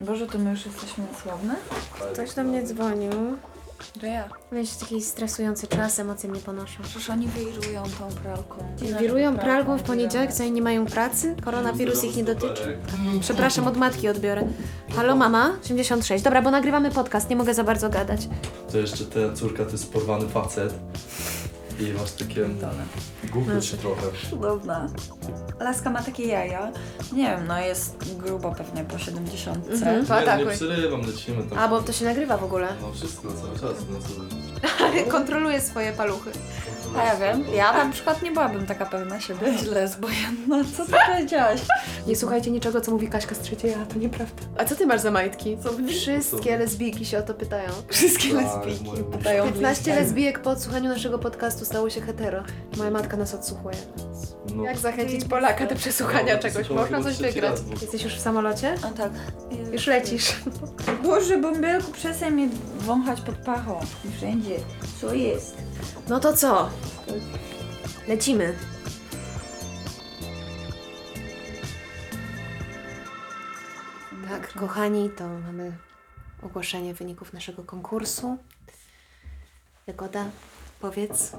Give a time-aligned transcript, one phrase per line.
[0.00, 1.54] Boże, to my już jesteśmy sławne?
[2.12, 3.10] Ktoś do mnie dzwonił.
[4.00, 4.28] To ja.
[4.52, 6.82] Jest jakiś stresujący czas, emocje mnie ponoszą.
[6.82, 8.56] Przecież oni wirują tą pralką.
[9.00, 11.36] Wirują pralką w poniedziałek, co oni nie mają pracy?
[11.44, 12.78] Koronawirus ich nie dotyczy.
[13.20, 14.42] Przepraszam, od matki odbiorę.
[14.96, 15.56] Halo mama?
[15.64, 16.24] 86.
[16.24, 18.28] Dobra, bo nagrywamy podcast, nie mogę za bardzo gadać.
[18.72, 20.74] To jeszcze ta córka to jest porwany facet.
[21.80, 22.48] I masz takie
[23.32, 24.02] głupie się trochę.
[24.30, 24.88] Cudowna.
[25.60, 26.72] Laska ma takie jaja.
[27.12, 29.68] Nie wiem, no jest grubo pewnie po 70.
[29.68, 30.00] Mhm.
[30.00, 30.54] Nie, tak, nie oj.
[30.54, 31.58] przerywam, lecimy tam.
[31.58, 32.68] A, bo to się nagrywa w ogóle.
[32.82, 36.30] No wszystko cały czas, no co Kontroluję swoje paluchy.
[36.98, 40.64] A ja wiem, ja na przykład nie byłabym taka pewna siebie, źle zbojenna.
[40.76, 41.60] Co ty powiedziałaś?
[42.06, 44.42] Nie słuchajcie niczego, co mówi Kaśka z trzeciej, a to nieprawda.
[44.58, 45.56] A co ty masz za majtki?
[45.88, 47.68] Wszystkie lesbijki się o to pytają.
[47.88, 52.42] Wszystkie Tak, lesbijki moje pytają 15 lesbijek po odsłuchaniu naszego podcastu stało się hetero.
[52.76, 53.76] Moja matka nas odsłuchuje.
[54.54, 56.70] No, Jak zachęcić Polaka do przesłuchania No, czegoś?
[56.70, 57.50] Można coś trzeci wygrać.
[57.50, 58.74] raz, bo- Jesteś już w samolocie?
[58.82, 59.10] A tak.
[59.72, 60.32] Już lecisz.
[61.02, 62.48] Boże, bąbelku, przestań mnie
[62.80, 63.80] wąchać pod pachą.
[64.04, 64.56] I wszędzie.
[65.00, 65.56] Co jest?
[66.08, 66.70] No to co?
[68.08, 68.56] Lecimy.
[74.28, 75.76] Tak, kochani, to mamy
[76.42, 78.38] ogłoszenie wyników naszego konkursu.
[79.86, 80.24] Jagoda,
[80.80, 81.32] powiedz.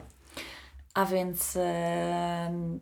[0.94, 2.80] A więc em,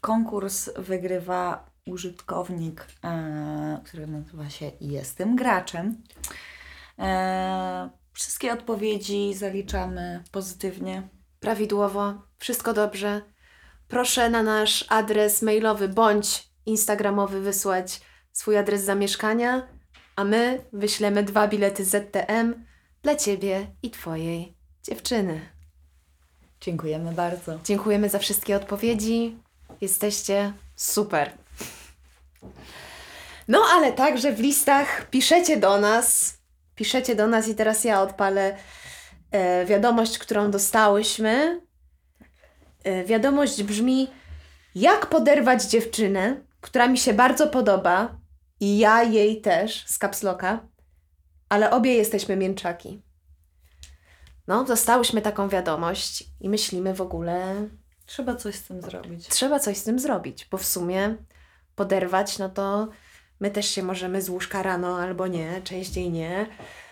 [0.00, 6.02] konkurs wygrywa użytkownik, e, który nazywa się Jestem Graczem.
[6.98, 11.08] E, wszystkie odpowiedzi zaliczamy pozytywnie.
[11.40, 13.22] Prawidłowo, wszystko dobrze.
[13.88, 18.00] Proszę na nasz adres mailowy bądź instagramowy wysłać
[18.32, 19.68] swój adres zamieszkania,
[20.16, 22.64] a my wyślemy dwa bilety ZTM
[23.02, 25.40] dla Ciebie i Twojej dziewczyny.
[26.60, 27.58] Dziękujemy bardzo.
[27.64, 29.38] Dziękujemy za wszystkie odpowiedzi.
[29.80, 31.32] Jesteście super.
[33.48, 36.38] No, ale także w listach piszecie do nas.
[36.74, 38.56] Piszecie do nas i teraz ja odpalę
[39.30, 41.60] e, wiadomość, którą dostałyśmy.
[42.84, 44.10] E, wiadomość brzmi:
[44.74, 48.16] Jak poderwać dziewczynę, która mi się bardzo podoba
[48.60, 50.60] i ja jej też z kapsloka,
[51.48, 53.02] ale obie jesteśmy mięczaki.
[54.46, 57.68] No, dostałyśmy taką wiadomość i myślimy w ogóle,
[58.06, 59.28] Trzeba coś z tym zrobić.
[59.28, 61.16] trzeba coś z tym zrobić, bo w sumie
[61.76, 62.88] poderwać, no to
[63.44, 66.46] my też się możemy z łóżka rano albo nie, częściej nie,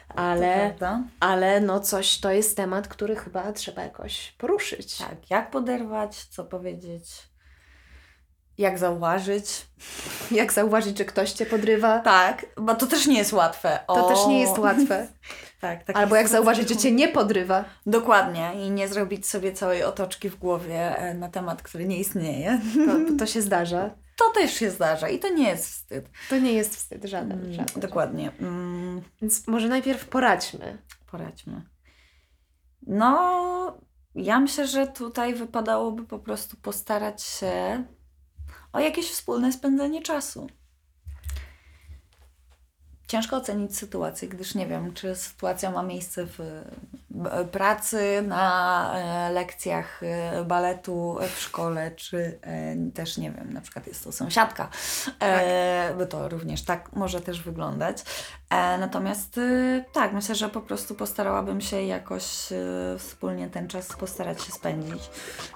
[0.08, 0.74] ale,
[1.20, 4.98] ale no coś to jest temat, który chyba trzeba jakoś poruszyć.
[4.98, 7.04] Tak, jak poderwać, co powiedzieć,
[8.58, 9.66] jak zauważyć.
[10.30, 11.98] Jak zauważyć, że ktoś cię podrywa?
[11.98, 13.78] Tak, bo to też nie jest łatwe.
[13.86, 14.08] To O.
[14.08, 15.06] też nie jest łatwe.
[15.60, 17.64] Tak, tak Albo jak zauważyć, że cię nie podrywa.
[17.86, 22.60] Dokładnie i nie zrobić sobie całej otoczki w głowie e, na temat, który nie istnieje.
[22.86, 23.90] To, to się zdarza.
[24.16, 26.08] To też się zdarza i to nie jest wstyd.
[26.30, 27.32] To nie jest wstyd żaden.
[27.32, 27.80] Mm, żaden.
[27.80, 28.30] Dokładnie.
[28.40, 30.78] Mm, Więc może najpierw poradźmy.
[31.10, 31.62] poradźmy.
[32.86, 33.78] No,
[34.14, 37.84] ja myślę, że tutaj wypadałoby po prostu postarać się
[38.72, 40.46] o jakieś wspólne spędzenie czasu.
[43.12, 46.64] Ciężko ocenić sytuację, gdyż nie wiem, czy sytuacja ma miejsce w
[47.52, 53.86] pracy, na e, lekcjach e, baletu w szkole, czy e, też nie wiem, na przykład
[53.86, 54.68] jest to sąsiadka,
[55.22, 58.04] e, bo to również tak może też wyglądać.
[58.52, 62.56] E, natomiast e, tak, myślę, że po prostu postarałabym się jakoś e,
[62.98, 65.10] wspólnie ten czas postarać się spędzić.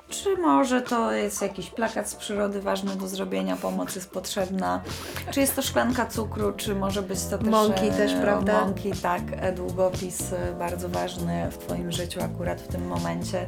[0.09, 4.83] Czy może to jest jakiś plakat z przyrody ważny do zrobienia, pomoc jest potrzebna,
[5.31, 7.69] czy jest to szklanka cukru, czy może być to też...
[7.69, 8.65] Mąki e, też, prawda?
[8.65, 13.47] Mąki, tak, długopis e, bardzo ważny w Twoim życiu akurat w tym momencie.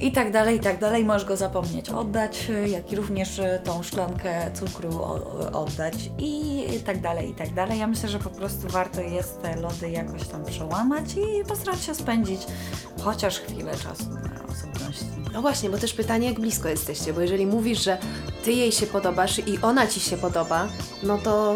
[0.00, 1.04] I tak dalej, i tak dalej.
[1.04, 5.02] Możesz go zapomnieć oddać, e, jak i również tą szklankę cukru
[5.52, 7.78] oddać i tak dalej, i tak dalej.
[7.78, 11.94] Ja myślę, że po prostu warto jest te lody jakoś tam przełamać i postarać się
[11.94, 12.40] spędzić
[13.00, 15.22] chociaż chwilę czasu na osobności.
[15.32, 17.98] No właśnie, bo też pytanie, jak blisko jesteście, bo jeżeli mówisz, że
[18.44, 20.68] ty jej się podobasz i ona ci się podoba,
[21.02, 21.54] no to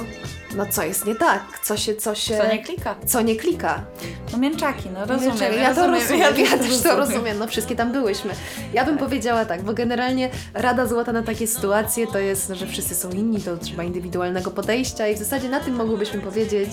[0.57, 1.43] no co jest nie tak?
[1.65, 2.39] Co się, co się...
[2.39, 2.95] Co nie klika?
[3.07, 3.85] Co nie klika?
[4.33, 5.39] No mięczaki, no rozumiem.
[5.39, 8.33] Czekaj, ja to rozumiem, ja, to też to rozumiem, no wszystkie tam byłyśmy.
[8.73, 12.95] Ja bym powiedziała tak, bo generalnie rada złota na takie sytuacje to jest, że wszyscy
[12.95, 16.71] są inni, to trzeba indywidualnego podejścia i w zasadzie na tym mogłybyśmy powiedzieć,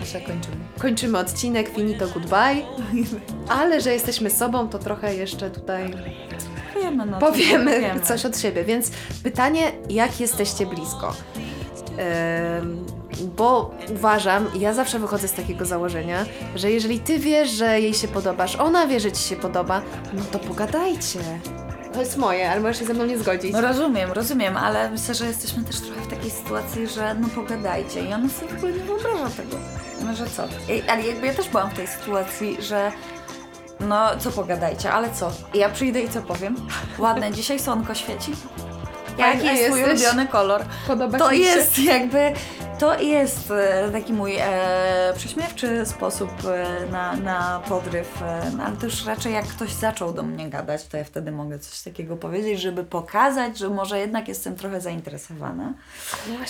[0.00, 0.56] Jeszcze kończymy.
[0.78, 2.62] kończymy odcinek, finito, goodbye,
[3.48, 5.94] ale że jesteśmy sobą, to trochę jeszcze tutaj
[6.82, 8.00] Wiemy, no, powiemy wiemy.
[8.00, 8.64] coś od siebie.
[8.64, 8.90] Więc
[9.22, 11.14] pytanie, jak jesteście blisko?
[13.36, 16.24] Bo uważam, ja zawsze wychodzę z takiego założenia,
[16.56, 19.82] że jeżeli ty wiesz, że jej się podobasz, ona wie, że ci się podoba,
[20.12, 21.20] no to pogadajcie.
[21.92, 23.52] To jest moje, ale możesz się ze mną nie zgodzić.
[23.52, 28.00] No rozumiem, rozumiem, ale myślę, że jesteśmy też trochę w takiej sytuacji, że no pogadajcie
[28.00, 29.56] i ona sobie w ogóle nie wyobraża tego.
[30.04, 30.44] No że co?
[30.72, 32.92] I, ale jakby ja też byłam w tej sytuacji, że
[33.80, 35.32] no co pogadajcie, ale co?
[35.54, 36.56] I ja przyjdę i co powiem?
[36.98, 38.32] Ładne, dzisiaj słonko świeci.
[39.18, 39.94] Jaki Fajna jest jesteś.
[39.94, 40.64] ulubiony kolor?
[40.86, 42.32] Podoba To jest jakby,
[42.78, 48.76] to jest e, taki mój e, prześmiewczy sposób e, na, na podryw, e, no, ale
[48.82, 52.60] już raczej jak ktoś zaczął do mnie gadać, to ja wtedy mogę coś takiego powiedzieć,
[52.60, 55.74] żeby pokazać, że może jednak jestem trochę zainteresowana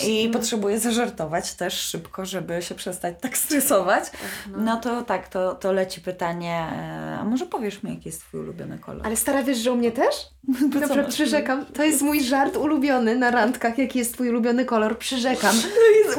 [0.07, 4.03] i potrzebuję zażartować też szybko, żeby się przestać tak stresować.
[4.57, 8.39] No to tak, to, to leci pytanie, e, a może powiesz mi, jaki jest twój
[8.39, 9.01] ulubiony kolor?
[9.05, 10.15] Ale stara wiesz, że u mnie też?
[10.87, 11.13] co masz?
[11.13, 11.65] przyrzekam.
[11.65, 13.77] To jest mój żart ulubiony na randkach.
[13.77, 14.97] Jaki jest twój ulubiony kolor?
[14.97, 15.55] Przyrzekam.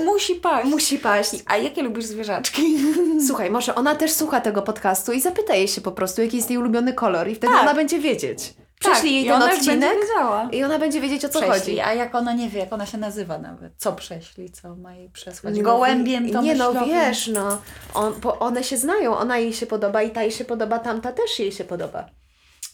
[0.04, 0.70] Musi paść.
[0.70, 1.30] Musi paść.
[1.46, 2.62] A jakie lubisz zwierzaczki?
[3.26, 6.50] Słuchaj, może ona też słucha tego podcastu i zapyta jej się po prostu, jaki jest
[6.50, 7.62] jej ulubiony kolor i wtedy Tak.
[7.62, 8.54] ona będzie wiedzieć.
[8.80, 10.48] Prześlij jej i ten ona odcinek będzie wiedziała.
[10.52, 11.80] i ona będzie wiedzieć, o co Prześlij, chodzi.
[11.80, 15.08] a jak ona nie wie, jak ona się nazywa nawet, co prześli, co ma jej
[15.10, 15.54] przesłać?
[15.54, 16.94] Nie, Gołębiem no, to Nie no, myślowym?
[16.94, 17.58] wiesz, no.
[17.94, 21.12] On, bo one się znają, ona jej się podoba i ta jej się podoba, tamta
[21.12, 22.04] też jej się podoba.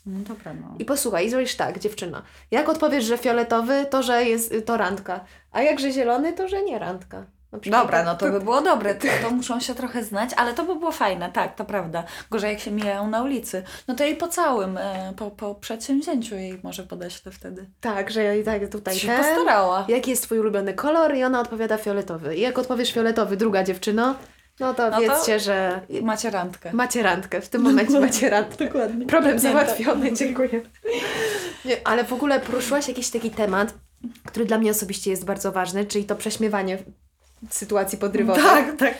[0.06, 0.74] No dobra, no.
[0.78, 2.22] I posłuchaj, i zrobisz tak, dziewczyna.
[2.50, 5.20] Jak odpowiesz, że fioletowy, to że jest y, to randka.
[5.52, 7.24] A jakże zielony, to że nie randka.
[7.52, 10.64] Dobra, tak- no to by było dobre, to, to muszą się trochę znać, ale to
[10.64, 12.04] by było fajne, tak, to prawda.
[12.30, 16.34] Gorzej jak się mijają na ulicy, no to jej po całym, e, po, po przedsięwzięciu
[16.34, 17.66] jej może podeślę wtedy.
[17.80, 19.18] Tak, że i tak tutaj Się ten.
[19.18, 19.84] postarała.
[19.88, 21.14] Jaki jest twój ulubiony kolor?
[21.14, 22.36] I ona odpowiada fioletowy.
[22.36, 24.14] I jak odpowiesz fioletowy, druga dziewczyno,
[24.60, 26.72] no to No to- wiedzcie, że I Macie randkę.
[26.72, 27.40] macie randkę.
[27.40, 28.64] W tym momencie macie randkę.
[28.64, 29.06] Dokładnie.
[29.06, 30.60] Problem Nie, załatwiony, dziękuję.
[31.64, 33.74] Nie, ale w ogóle poruszyłaś jakiś taki temat,
[34.24, 36.78] który dla mnie osobiście jest bardzo ważny, czyli to prześmiewanie
[37.50, 38.42] sytuacji podrywowej.
[38.42, 38.94] Tak, tak.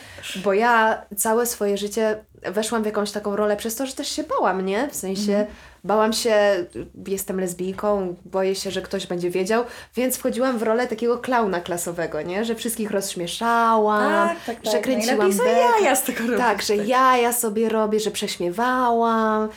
[0.44, 4.22] Bo ja całe swoje życie weszłam w jakąś taką rolę przez to, że też się
[4.22, 4.88] bałam, nie?
[4.90, 5.46] W sensie Mhm.
[5.84, 6.37] bałam się,
[7.06, 9.64] jestem lesbijką, boję się, że ktoś będzie wiedział,
[9.96, 12.44] więc wchodziłam w rolę takiego klauna klasowego, nie?
[12.44, 14.72] Że wszystkich rozśmieszałam, Tak, tak, tak.
[14.72, 15.52] że kręciłam bekę.
[15.81, 16.38] jaja z tego robić.
[16.38, 19.48] Tak, że ja ja sobie robię, że prześmiewałam.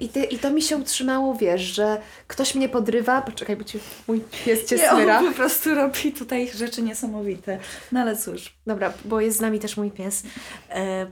[0.00, 3.22] I, ty, I to mi się utrzymało, wiesz, że ktoś mnie podrywa.
[3.22, 3.78] Poczekaj, bo ci,
[4.08, 5.18] mój pies cię Nie, smyra.
[5.18, 7.58] on po prostu robi tutaj rzeczy niesamowite.
[7.92, 8.56] No ale cóż.
[8.66, 10.22] Dobra, bo jest z nami też mój pies.
[10.70, 11.06] E,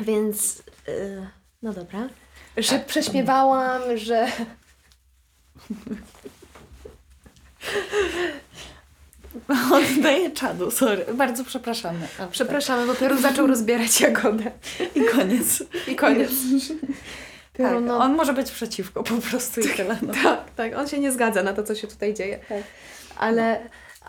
[0.00, 0.92] więc, e,
[1.62, 2.08] no dobra.
[2.56, 4.26] Że prześmiewałam, że.
[9.72, 11.04] Oddaję czadu, sorry.
[11.14, 12.08] Bardzo przepraszamy.
[12.18, 14.44] A, Przepraszamy, bo Piorun zaczął rozbierać jagodę.
[14.78, 14.96] tak.
[14.96, 15.62] I koniec.
[15.86, 16.30] I koniec.
[17.52, 19.96] Tak, Piorun, no, on może być przeciwko po prostu i tyle.
[20.02, 20.12] No.
[20.22, 22.38] tak, tak, on się nie zgadza na to, co się tutaj dzieje.
[22.48, 22.62] Tak.
[23.18, 23.60] Ale,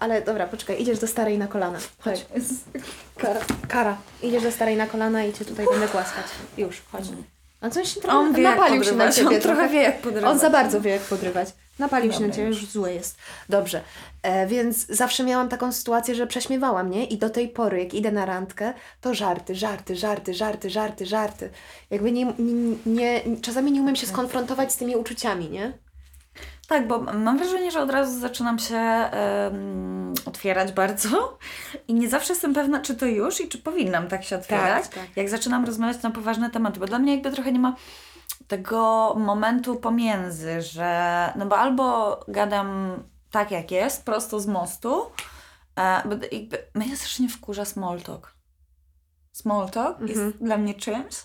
[0.02, 1.80] ale dobra, poczekaj, idziesz do starej na kolana.
[2.00, 2.26] Chodź.
[2.26, 2.82] Tak.
[3.18, 3.40] Kara.
[3.68, 6.26] Kara, idziesz do starej na kolana i cię tutaj będę głaskać.
[6.58, 7.04] Już, chodź.
[7.62, 10.32] A coś się trochę On wie napalił się na ciebie on trochę wie jak podrywać.
[10.32, 11.50] On za bardzo wie, jak podrywać.
[11.80, 13.18] Napalił się na Dobra, ciebie, już zły jest.
[13.50, 13.82] Dobrze.
[14.24, 17.06] E, więc zawsze miałam taką sytuację, że prześmiewałam, nie?
[17.06, 21.50] I do tej pory, jak idę na randkę, to żarty, żarty, żarty, żarty, żarty, żarty.
[21.90, 25.74] Jakby nie, nie, nie, czasami nie umiem się skonfrontować z tymi uczuciami, nie?
[26.72, 29.10] Tak, bo mam wrażenie, że od razu zaczynam się
[30.26, 31.38] otwierać bardzo
[31.88, 35.04] i nie zawsze jestem pewna, czy to już i czy powinnam tak się otwierać, tak.
[35.16, 37.76] jak zaczynam rozmawiać na poważne tematy, bo dla mnie jakby trochę nie ma
[38.48, 43.00] tego momentu pomiędzy, że no bo albo gadam
[43.32, 45.06] tak jak jest, prosto z mostu,
[45.76, 48.36] e, bo jakby mnie strasznie wkurza small talk.
[49.32, 50.10] Small talk Mhm.
[50.10, 51.16] jest dla mnie czymś,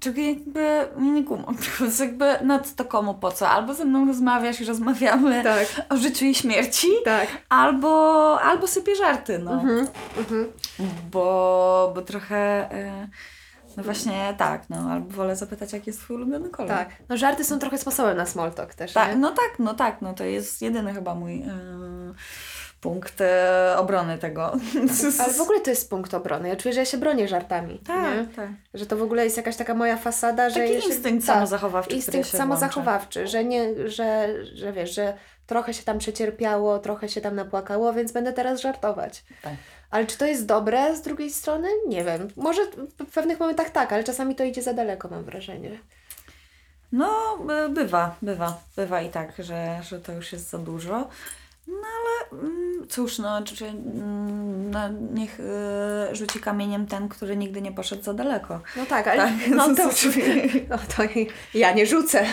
[0.00, 1.56] czego jakby nie kumam.
[2.00, 3.48] Jakby, no to komu po co?
[3.48, 7.28] Albo ze mną rozmawiasz i rozmawiamy Tak, o życiu i śmierci, tak.
[7.48, 9.52] albo, albo sypie żarty, no.
[9.52, 9.86] Mhm,
[10.18, 10.46] mhm.
[11.10, 12.36] Bo, bo trochę,
[12.72, 13.08] e,
[13.76, 16.70] no właśnie tak, no, albo wolę zapytać, jaki jest twój ulubiony kolor.
[16.76, 16.88] Tak.
[17.08, 19.16] No żarty są trochę sposobem na small talk też, Tak, nie?
[19.16, 21.58] no tak, no tak, no to jest jedyny chyba mój e,
[22.86, 24.52] punkt e, obrony tego.
[25.20, 26.48] Ale w ogóle to jest punkt obrony.
[26.48, 27.72] Ja czuję, że ja się bronię żartami.
[27.72, 27.78] nie?
[27.78, 28.48] tak, tak.
[28.74, 32.30] Że to w ogóle jest jakaś taka moja fasada, że Taki instynkt tak, samozachowawczy, Instynkt
[32.30, 35.14] samozachowawczy, że nie, że, że wiesz, że
[35.46, 39.24] trochę się tam przecierpiało, trochę się tam napłakało, więc będę teraz żartować.
[39.42, 39.54] Tak.
[39.90, 41.68] Ale czy to jest dobre z drugiej strony?
[41.88, 42.28] Nie wiem.
[42.36, 42.62] Może
[42.98, 45.78] w pewnych momentach tak, ale czasami to idzie za daleko, mam wrażenie.
[46.92, 51.08] No, e, bywa, bywa, bywa i tak, że, że to już jest za dużo.
[51.66, 57.36] No ale mm, cóż, no, czy, czy, mm, no niech e, rzuci kamieniem ten, który
[57.36, 58.60] nigdy nie poszedł za daleko.
[58.76, 59.84] No tak, ale Tak, no, to,
[60.68, 61.02] no to
[61.58, 62.26] ja nie rzucę.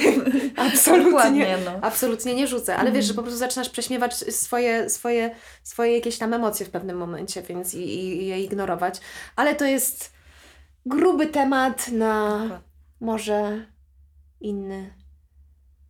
[0.56, 1.78] Absolutnie, no.
[1.82, 6.34] absolutnie nie rzucę, ale wiesz, że po prostu zaczynasz prześmiewać swoje, swoje, swoje jakieś tam
[6.34, 9.00] emocje w pewnym momencie, więc i, i, je ignorować.
[9.36, 10.12] Ale to jest
[10.86, 12.40] gruby temat na
[13.00, 13.66] może
[14.40, 14.94] inny.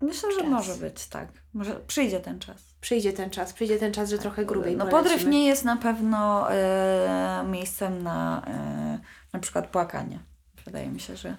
[0.01, 0.49] Myślę, że Czas.
[0.49, 1.29] może być, tak.
[1.55, 2.74] Może przyjdzie ten czas.
[2.85, 5.11] Przyjdzie ten czas, przyjdzie ten czas, że trochę grubiej No polecimy.
[5.11, 8.99] podryw nie jest na pewno e, miejscem na e,
[9.33, 10.19] na przykład płakanie.
[10.65, 11.37] Wydaje mi się, że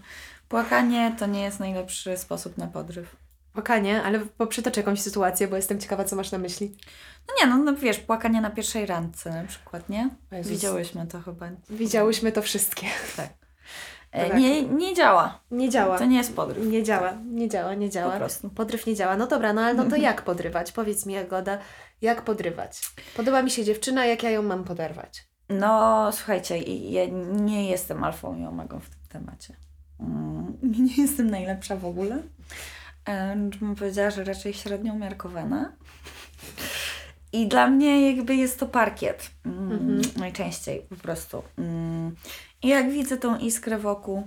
[0.50, 3.16] płakanie to nie jest najlepszy sposób na podryw.
[3.54, 6.78] Płakanie, ale bo przytoczę jakąś sytuację, bo jestem ciekawa, co masz na myśli.
[7.28, 10.10] No nie, no, no wiesz, płakanie na pierwszej randce na przykład, nie?
[10.32, 10.52] Jezus.
[10.52, 11.50] Widziałyśmy to chyba.
[11.70, 12.88] Widziałyśmy to wszystkie.
[13.18, 13.30] Tak.
[14.16, 14.40] E, Tak.
[14.40, 15.40] nie, nie działa.
[15.52, 15.98] Nie działa.
[15.98, 16.68] To nie jest podryw.
[16.68, 18.12] Nie działa, nie działa, nie działa.
[18.12, 18.50] Po prostu.
[18.50, 19.18] Podryw nie działa.
[19.18, 20.72] No dobra, no ale no to jak podrywać?
[20.72, 21.58] Powiedz mi, Jagoda,
[22.02, 22.82] jak podrywać?
[23.16, 25.28] Podoba mi się dziewczyna, jak ja ją mam poderwać?
[25.50, 26.58] No, słuchajcie,
[26.92, 29.56] ja nie jestem alfą i omegą w tym temacie.
[30.00, 32.18] Mm, Nie jestem najlepsza w ogóle.
[33.60, 35.72] Bym powiedziała, że raczej średnio umiarkowana.
[37.34, 39.30] I dla mnie jakby jest to parkiet.
[39.46, 40.02] Mm, Mhm.
[40.18, 41.44] Najczęściej po prostu.
[41.58, 42.16] Mm.
[42.66, 44.24] Jak widzę tą iskrę wokół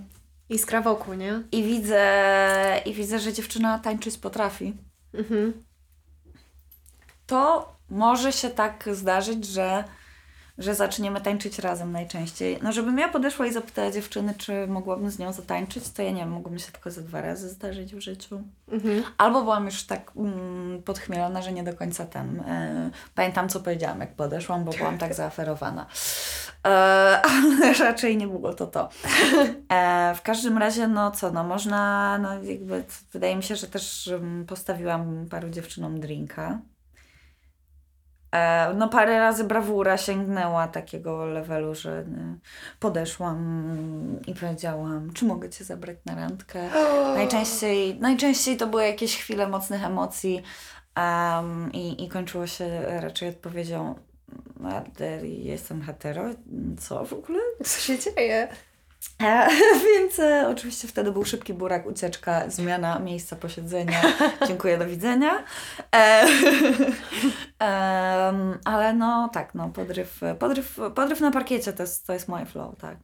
[0.49, 1.41] Iskra wokół, nie?
[1.51, 4.73] i widzę, i widzę, że dziewczyna tańczyć potrafi,
[5.13, 5.53] Mhm.
[7.27, 9.83] to może się tak zdarzyć, że,
[10.59, 12.59] że zaczniemy tańczyć razem najczęściej.
[12.61, 16.21] No, żebym ja podeszła i zapytała dziewczyny, czy mogłabym z nią zatańczyć, to ja nie
[16.21, 18.43] wiem, mogło mi się tylko ze dwa razy zdarzyć w życiu.
[18.71, 19.03] Mhm.
[19.17, 22.39] Albo byłam już tak mm, podchmielona, że nie do końca ten.
[22.39, 25.85] E, pamiętam, co powiedziałam, jak podeszłam, bo byłam tak zaaferowana.
[26.67, 26.69] E,
[27.21, 28.89] ale raczej nie było to to.
[29.69, 34.07] E, w każdym razie, no co, no można, no jakby, wydaje mi się, że też
[34.07, 36.59] mm, postawiłam paru dziewczynom drinka.
[38.31, 42.05] E, no parę razy brawura sięgnęła takiego levelu, że y,
[42.79, 46.69] podeszłam i powiedziałam, czy mogę Cię zabrać na randkę.
[47.15, 50.43] Najczęściej, najczęściej to były jakieś chwile mocnych emocji
[50.95, 53.95] em, i, i kończyło się raczej odpowiedzią
[54.63, 56.23] "Ale jestem hetero,
[56.79, 57.39] co w ogóle?
[57.65, 58.47] Co się dzieje?
[59.21, 59.47] E,
[59.85, 64.01] więc e, oczywiście wtedy był szybki burak, ucieczka, zmiana miejsca posiedzenia.
[64.47, 65.43] Dziękuję, do widzenia.
[65.95, 66.25] E,
[68.65, 72.75] ale no tak, no podryw, podryw, podryw na parkiecie to jest, to jest moje flow,
[72.77, 72.97] tak.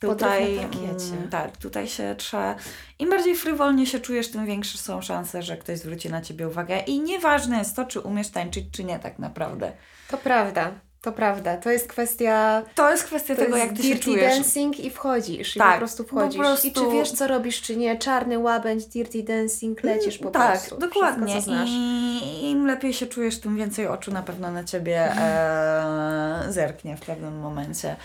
[0.00, 2.54] Tutaj, mm, tak, tutaj się trzeba.
[2.98, 6.78] Im bardziej frywolnie się czujesz, tym większe są szanse, że ktoś zwróci na ciebie uwagę.
[6.78, 9.72] I nieważne jest to, czy umiesz tańczyć, czy nie, tak naprawdę.
[10.08, 10.72] To prawda,
[11.04, 11.56] to prawda.
[11.56, 14.34] To jest kwestia To jest kwestia to tego, jest jak ty się dirty czujesz.
[14.34, 15.56] dancing i wchodzisz.
[15.56, 16.38] I Tak, po prostu po wchodzisz.
[16.40, 17.98] prostu- I czy wiesz, co robisz, czy nie.
[17.98, 20.78] Czarny łabędź, dirty dancing, lecisz po tak, prostu.
[20.78, 21.34] dokładnie.
[21.34, 21.70] Co znasz.
[21.70, 27.00] I im lepiej się czujesz, tym więcej oczu na pewno na ciebie e, zerknie w
[27.00, 27.96] pewnym momencie.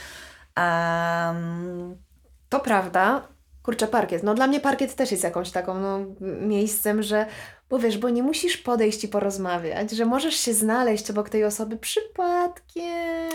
[0.56, 1.98] Em,
[2.50, 3.22] To prawda.
[3.64, 4.24] Kurczę, parkiet.
[4.24, 6.00] No dla mnie parkiet też jest jakąś taką no,
[6.42, 7.26] miejscem, że
[7.70, 11.78] bo wiesz, bo nie musisz podejść i porozmawiać, że możesz się znaleźć obok tej osoby
[11.78, 13.30] przypadkiem.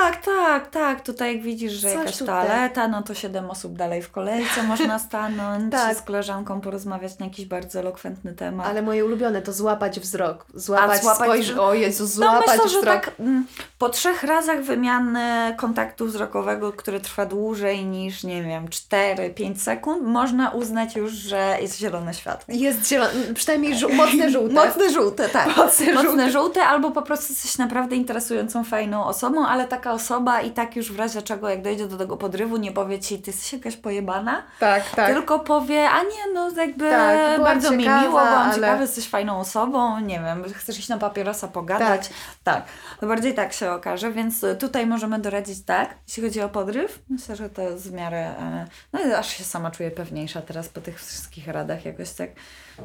[0.00, 1.00] tak, tak, tak.
[1.00, 2.46] Tutaj jak widzisz, że Coś jakaś tutaj.
[2.48, 5.96] toaleta, no to siedem osób dalej w kolejce można stanąć, Tak.
[5.96, 8.66] z koleżanką porozmawiać na jakiś bardzo elokwentny temat.
[8.66, 10.46] Ale moje ulubione to złapać wzrok.
[10.54, 11.50] Złapać, złapać spojrz...
[11.50, 13.04] O Jezu, No złapać myślę, że wzrok.
[13.04, 13.46] tak mm,
[13.78, 20.50] po trzech razach wymiany kontaktu wzrokowego, który trwa dłużej niż, nie wiem, 4-5 sekund, można
[20.50, 22.54] uznać już, że jest zielone światło.
[22.54, 23.92] Jest zielone, przynajmniej żół...
[24.04, 24.54] mocne żółte.
[24.54, 25.56] Mocne żółte, tak.
[25.56, 26.30] Mocne Mocne żółte.
[26.30, 30.92] żółte, albo po prostu jesteś naprawdę interesującą, fajną osobą, ale taka osoba i tak już
[30.92, 34.42] w razie czego, jak dojdzie do tego podrywu, nie powie ci, ty jesteś jakaś pojebana,
[34.60, 35.06] Tak, tak.
[35.14, 39.08] tylko powie, a nie, no jakby Tak, bardzo mi ciekawa, miło, byłam ale- ciekawa, jesteś
[39.08, 42.10] fajną osobą, nie wiem, chcesz iść na papierosa pogadać.
[42.44, 42.62] Tak.
[43.00, 46.98] to bardziej tak się okaże, więc tutaj możemy doradzić tak, jeśli chodzi o podryw.
[47.08, 50.68] Myślę, że to jest w miarę, e, no i aż się sama czuję pewniejsza teraz
[50.68, 52.30] po tych wszystkich radach jakoś tak,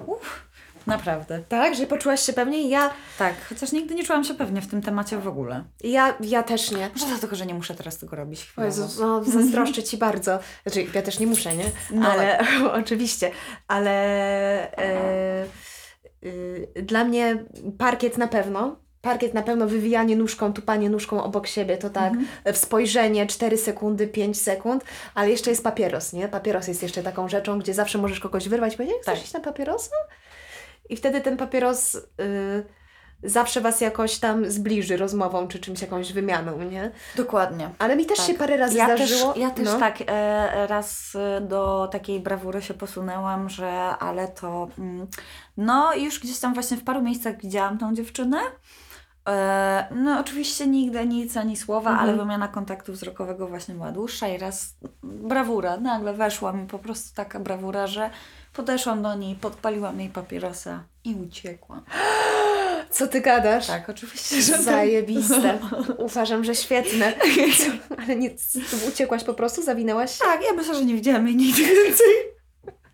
[0.05, 0.41] uff,
[0.87, 1.43] naprawdę.
[1.49, 2.69] Tak, że poczułaś się pewnie?
[2.69, 5.63] Ja, Tak, chociaż nigdy nie czułam się pewnie w tym temacie w ogóle.
[5.83, 6.89] ja, ja też nie.
[6.93, 8.65] Może dlatego, że nie muszę teraz tego robić O chwilowo.
[8.65, 10.39] Jezu, no, zazdroszczę Ci bardzo.
[10.65, 11.65] Znaczy, ja też nie muszę, nie?
[11.91, 12.39] No ale
[12.81, 13.31] oczywiście,
[13.67, 13.91] ale
[14.77, 15.45] e,
[16.23, 17.45] y, dla mnie
[17.77, 18.75] parkiet na pewno.
[19.01, 22.13] Parkiet na pewno, wywijanie nóżką, tupanie nóżką obok siebie, to tak,
[22.53, 24.83] w spojrzenie 4 sekundy, 5 sekund,
[25.15, 26.27] ale jeszcze jest papieros, nie?
[26.27, 29.23] Papieros jest jeszcze taką rzeczą, gdzie zawsze możesz kogoś wyrwać i powiedzieć, chcesz Tak.
[29.23, 29.95] iść na papierosa?
[30.89, 31.99] I wtedy ten papieros y,
[33.23, 36.91] zawsze Was jakoś tam zbliży rozmową, czy czymś, jakąś wymianą, nie?
[37.15, 37.69] Dokładnie.
[37.79, 38.27] Ale mi też Tak.
[38.27, 39.33] się parę razy ja zdarzyło.
[39.33, 39.79] Też, ja też no.
[39.79, 45.07] tak e, raz e, do takiej brawury się posunęłam, że ale to mm,
[45.57, 48.37] no już gdzieś tam właśnie w paru miejscach widziałam tą dziewczynę.
[49.29, 52.09] E, no oczywiście nigdy nic ani słowa, Mhm.
[52.09, 57.15] ale wymiana kontaktu wzrokowego właśnie była dłuższa i raz brawura, nagle weszła mi po prostu
[57.15, 58.09] taka brawura, że
[58.53, 61.81] podeszłam do niej, podpaliłam jej papierosa i uciekłam.
[62.91, 63.67] Co ty gadasz?
[63.67, 64.61] Tak, oczywiście, że tak.
[64.61, 65.59] Zajebiste.
[65.97, 67.13] Uważam, że świetne.
[68.03, 68.29] Ale nie,
[68.87, 69.63] uciekłaś po prostu?
[69.63, 70.17] Zawinęłaś?
[70.17, 72.07] Tak, ja myślę, że nie widziałam jej nigdy więcej.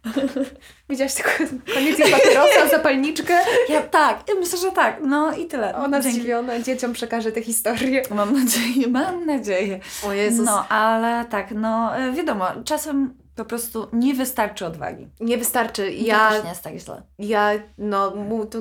[0.89, 1.29] Widziałaś tylko
[1.73, 3.37] koniec jej papierosa, zapalniczkę.
[3.69, 4.97] Ja tak, ja myślę, że tak.
[5.01, 5.75] No i tyle.
[5.75, 6.17] Ona Dzięki.
[6.17, 8.03] zdziwiona, dzieciom przekaże tę historię.
[8.15, 9.79] Mam nadzieję, mam nadzieję.
[10.07, 10.45] O Jezus.
[10.45, 15.07] No, ale tak, no wiadomo, czasem po prostu nie wystarczy odwagi.
[15.19, 15.91] Nie wystarczy.
[15.93, 16.15] Ja...
[16.15, 17.01] Ja, To też nie jest tak źle.
[17.19, 18.59] ja, no, mu, to,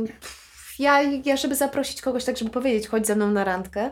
[0.79, 3.91] ja, ja, żeby zaprosić kogoś tak, żeby powiedzieć, chodź ze mną na randkę,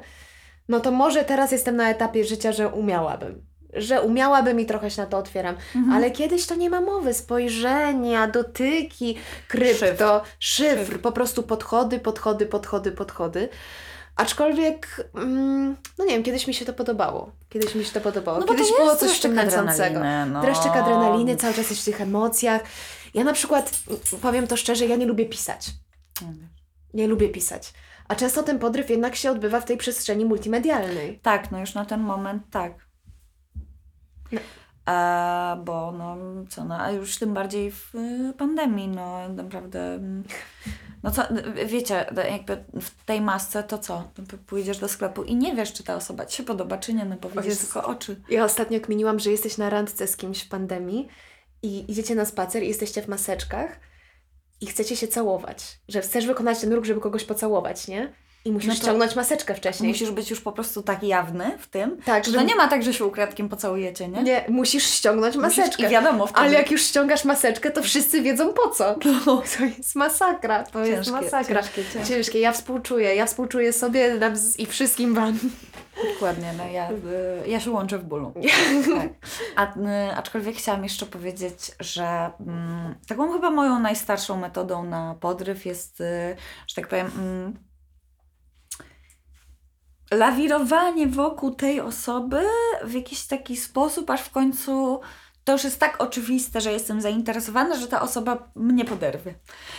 [0.69, 3.45] no to może teraz jestem na etapie życia, że umiałabym.
[3.75, 5.57] Że umiałabym i trochę się na to otwieram.
[5.77, 5.93] Mhm.
[5.97, 7.15] Ale kiedyś to nie ma mowy.
[7.15, 10.83] Spojrzenia, dotyki, krypto, szyfr.
[10.87, 11.01] Szyfr.
[11.01, 13.49] Po prostu podchody, podchody, podchody, podchody.
[14.16, 17.33] Aczkolwiek, mm, no nie wiem, kiedyś mi się to podobało.
[17.49, 18.38] Kiedyś mi się to podobało.
[18.38, 20.42] No kiedyś to było coś adrenaliny, no.
[20.42, 22.62] Dreszczyk adrenaliny, cały czas jesteś w tych emocjach.
[23.14, 23.81] Ja na przykład,
[24.23, 25.71] powiem to szczerze, ja nie lubię pisać.
[26.95, 27.73] Nie lubię pisać.
[28.09, 31.19] A często ten podryw jednak się odbywa w tej przestrzeni multimedialnej.
[31.23, 32.73] Tak, no już na ten moment tak.
[34.33, 34.40] No.
[34.87, 36.16] A, bo no
[36.49, 40.00] co, no, a już tym bardziej w y, pandemii, no naprawdę.
[41.02, 41.23] No co,
[41.66, 44.11] wiecie, jakby w tej masce to co?
[44.47, 47.16] Pójdziesz do sklepu i nie wiesz, czy ta osoba ci się podoba, czy nie, no
[47.16, 48.23] bo widzisz tylko oczy.
[48.30, 51.09] Ja ostatnio kminiłam, że jesteś na randce z kimś w pandemii
[51.62, 53.80] i idziecie na spacer i jesteście w maseczkach
[54.61, 55.80] i chcecie się całować.
[55.88, 58.12] Że chcesz wykonać ten ruch, żeby kogoś pocałować, nie?
[58.44, 59.88] I musisz No ściągnąć maseczkę wcześniej.
[59.92, 62.68] Musisz być już po prostu tak jawny w tym, Tak, że że to nie ma
[62.68, 64.22] tak, że się ukradkiem pocałujecie, nie?
[64.22, 65.87] nie, musisz ściągnąć Musisz- maseczkę.
[65.87, 66.40] I wiadomo wtedy.
[66.40, 68.96] Ale jak już ściągasz maseczkę, to wszyscy wiedzą po co.
[69.04, 69.42] No.
[69.58, 70.62] To jest masakra.
[70.64, 71.62] To jest Ciężkie, masakra.
[71.62, 72.14] ciężkie, ciężkie.
[72.14, 72.40] Ciężkie.
[72.40, 73.14] Ja współczuję.
[73.14, 74.18] Ja współczuję sobie
[74.58, 75.38] i wszystkim wam.
[76.14, 78.32] Dokładnie, no ja, y, ja się łączę w bólu.
[78.96, 79.08] tak.
[79.56, 85.66] A, y, aczkolwiek chciałam jeszcze powiedzieć, że mm, taką chyba moją najstarszą metodą na podryw
[85.66, 87.56] jest, y, że tak powiem, mm,
[90.12, 92.42] lawirowanie wokół tej osoby
[92.85, 95.00] w jakiś taki sposób, aż w końcu
[95.45, 99.35] to już jest tak oczywiste, że jestem zainteresowana, że ta osoba mnie poderwie.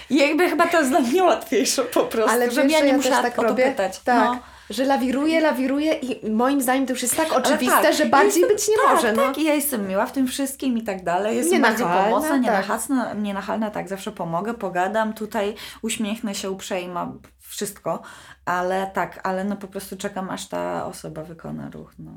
[0.09, 2.97] I jakby chyba to jest dla mnie łatwiejsze po prostu, Ale żebym ja nie ja
[2.97, 3.99] musiała tak o to pytać.
[3.99, 4.25] Tak.
[4.25, 4.39] No.
[4.69, 7.93] Że lawiruje, lawiruje i moim zdaniem to już jest tak oczywiste, tak.
[7.93, 9.13] że bardziej Jestem- być nie tak, może.
[9.13, 9.23] No.
[9.23, 11.37] Tak, i ja jestem miła w tym wszystkim i tak dalej.
[11.37, 12.41] Jestem Nienachalna, bardziej pomocna, tak.
[12.41, 17.13] nienachalna, nienachalna, tak, zawsze pomogę, pogadam tutaj, uśmiechnę się uprzejma,
[17.53, 18.01] wszystko,
[18.45, 22.11] ale tak, ale no po prostu czekam, aż ta osoba wykona ruch, no.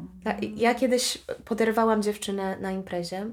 [0.56, 3.26] Ja kiedyś poderwałam dziewczynę na imprezie.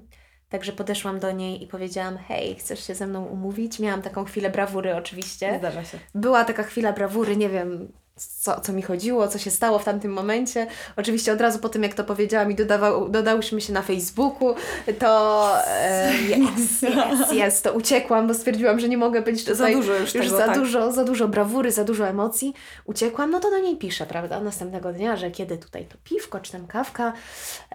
[0.50, 3.80] Także podeszłam do niej i powiedziałam: Hej, chcesz się ze mną umówić?
[3.80, 5.56] Miałam taką chwilę brawury, oczywiście.
[5.60, 6.00] Zdarza się.
[6.16, 10.14] Była taka chwila brawury, nie wiem co, co mi chodziło, co się stało w tamtym
[10.14, 10.68] momencie.
[10.96, 14.56] Oczywiście od razu po tym, jak to powiedziałam i dodawał, dodałyśmy się na Facebooku,
[15.00, 19.76] to e, yes, yes, yes, to uciekłam, bo stwierdziłam, że nie mogę być Za tutaj
[19.76, 20.60] dużo już tego, za tak.
[20.60, 22.54] dużo, za dużo brawury, za dużo emocji.
[22.86, 26.52] Uciekłam, no to do niej piszę, prawda, następnego dnia, że kiedy tutaj to piwko, czy
[26.52, 27.14] tam kawka.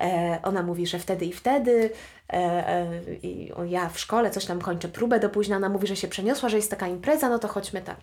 [0.00, 1.90] E, ona mówi, że wtedy i wtedy.
[2.32, 2.36] E,
[2.68, 2.86] e,
[3.22, 5.56] I o, ja w szkole coś tam kończę próbę do późna.
[5.56, 7.96] Ona mówi, że się przeniosła, że jest taka impreza, no to chodźmy tam.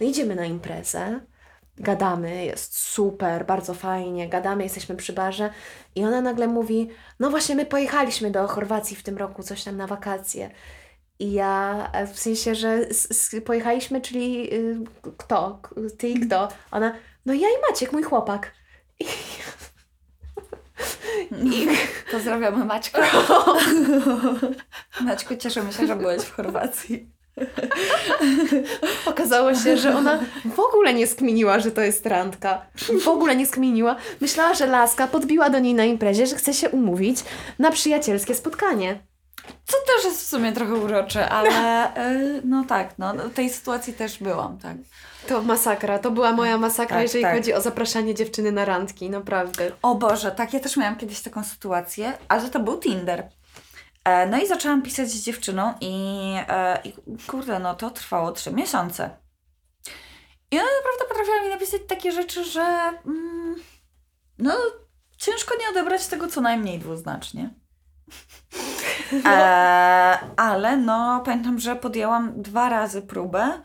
[0.00, 1.20] No idziemy na imprezę.
[1.76, 5.50] Gadamy, jest super, bardzo fajnie, gadamy, jesteśmy przy barze
[5.94, 6.88] i ona nagle mówi,
[7.20, 10.50] no właśnie my pojechaliśmy do Chorwacji w tym roku, coś tam na wakacje.
[11.18, 12.78] I ja, w sensie, że
[13.44, 14.78] pojechaliśmy, czyli y,
[15.18, 15.60] kto?
[15.98, 16.48] Ty i kto?
[16.70, 16.94] Ona,
[17.26, 18.52] no ja i Maciek, mój chłopak.
[19.00, 19.04] I,
[21.54, 21.68] i,
[22.12, 23.02] Pozdrawiamy Maćka.
[25.00, 27.13] Maćku, cieszymy się, że byłeś w Chorwacji.
[29.06, 32.66] Okazało się, że ona w ogóle nie skminiła, że to jest randka.
[33.02, 33.96] W ogóle nie skminiła.
[34.20, 37.24] Myślała, że laska podbiła do niej na imprezie, że chce się umówić
[37.58, 38.98] na przyjacielskie spotkanie.
[39.66, 43.92] Co też jest w sumie trochę urocze, ale y, no tak, no w tej sytuacji
[43.92, 44.76] też byłam, tak.
[45.28, 47.34] To masakra, to była moja masakra, Tak, jeżeli tak.
[47.36, 49.70] chodzi o zapraszanie dziewczyny na randki, naprawdę.
[49.82, 53.28] O Boże, tak, ja też miałam kiedyś taką sytuację, ale to był Tinder.
[54.04, 56.92] E, no i zaczęłam pisać z dziewczyną i, e, i
[57.26, 59.10] kurde, no to trwało trzy miesiące.
[60.50, 62.62] I ona naprawdę potrafiła mi napisać takie rzeczy, że
[63.06, 63.54] mm,
[64.38, 64.52] no
[65.16, 67.50] ciężko nie odebrać tego co najmniej dwuznacznie.
[69.26, 73.62] E, ale no pamiętam, że podjęłam dwa razy próbę,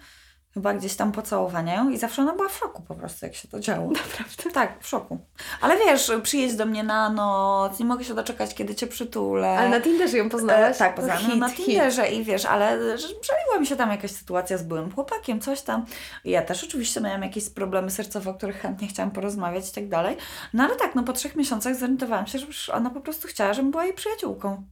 [0.59, 3.47] chyba gdzieś tam pocałowania ją i zawsze ona była w szoku po prostu, jak się
[3.47, 3.91] to działo.
[3.91, 4.51] Naprawdę?
[4.53, 5.19] Tak, w szoku.
[5.61, 9.49] Ale wiesz, przyjedź do mnie na noc, nie mogę się doczekać, kiedy cię przytulę.
[9.49, 10.75] Ale na Tinderze ją poznałaś?
[10.75, 11.65] E, tak, poznałam ją Hit, na hit.
[11.65, 15.61] Tinderze i wiesz, ale że przejęła mi się tam jakaś sytuacja z byłym chłopakiem, coś
[15.61, 15.85] tam.
[16.25, 20.17] Ja też oczywiście miałam jakieś problemy sercowe, o których chętnie chciałam porozmawiać i tak dalej.
[20.53, 23.53] No ale tak, no po trzech miesiącach zorientowałam się, że już ona po prostu chciała,
[23.53, 24.63] żebym była jej przyjaciółką.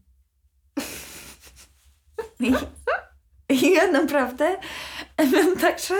[2.39, 2.54] I,
[3.53, 4.57] i ja naprawdę
[5.33, 5.95] miałam tak, że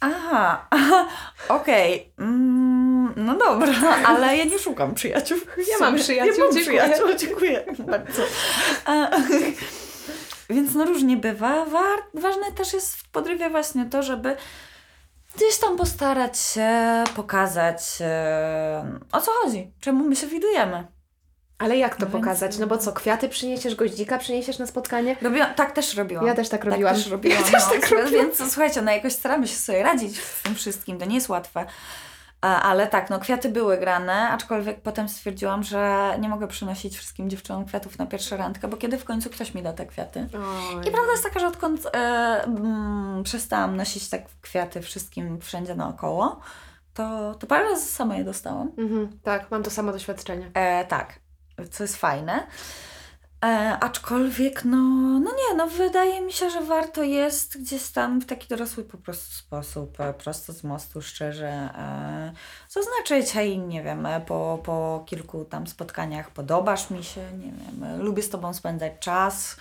[0.00, 1.08] aha, aha
[1.48, 3.72] okej, mm, no dobra,
[4.06, 5.38] ale ja nie szukam przyjaciół.
[5.70, 6.80] Ja mam przyjaciół, Ja mam dziękuję.
[6.82, 8.22] przyjaciół, dziękuję bardzo.
[8.84, 9.10] A,
[10.50, 11.64] Więc no różnie bywa.
[11.64, 14.36] Wa- ważne też jest w podrywie właśnie to, żeby
[15.36, 16.68] gdzieś tam postarać się
[17.16, 20.86] pokazać e, o co chodzi, czemu my się widujemy.
[21.60, 22.58] Ale jak to No pokazać?
[22.58, 25.16] No bo co, kwiaty przyniesiesz, goździka przyniesiesz na spotkanie?
[25.22, 26.26] Robiłam, tak też robiłam.
[26.26, 26.94] Ja też tak robiłam.
[26.94, 27.38] Tak też robiłam.
[27.38, 27.80] Ja też no.
[27.80, 28.12] tak robiłam.
[28.12, 31.66] Więc słuchajcie, no jakoś staramy się sobie radzić z tym wszystkim, to nie jest łatwe.
[32.40, 37.64] Ale tak, no kwiaty były grane, aczkolwiek potem stwierdziłam, że nie mogę przynosić wszystkim dziewczynom
[37.64, 40.28] kwiatów na pierwszą randkę, bo kiedy w końcu ktoś mi da te kwiaty?
[40.34, 40.88] Oj.
[40.88, 41.98] I prawda jest taka, że odkąd e,
[42.44, 46.40] mm, przestałam nosić tak kwiaty wszystkim wszędzie naokoło,
[46.94, 48.70] to, to parę razy sama je dostałam.
[48.78, 50.50] Mhm, tak, mam to samo doświadczenie.
[50.54, 51.20] E, tak,
[51.68, 52.46] co jest fajne.
[53.44, 54.76] E, aczkolwiek, no,
[55.20, 58.98] no nie, no wydaje mi się, że warto jest gdzieś tam w taki dorosły po
[58.98, 62.32] prostu sposób, e, prosto z mostu, szczerze, e,
[62.68, 67.84] zaznaczyć, hej, nie wiem, e, po, po kilku tam spotkaniach podobasz mi się, nie wiem,
[67.84, 69.56] e, lubię z Tobą spędzać czas.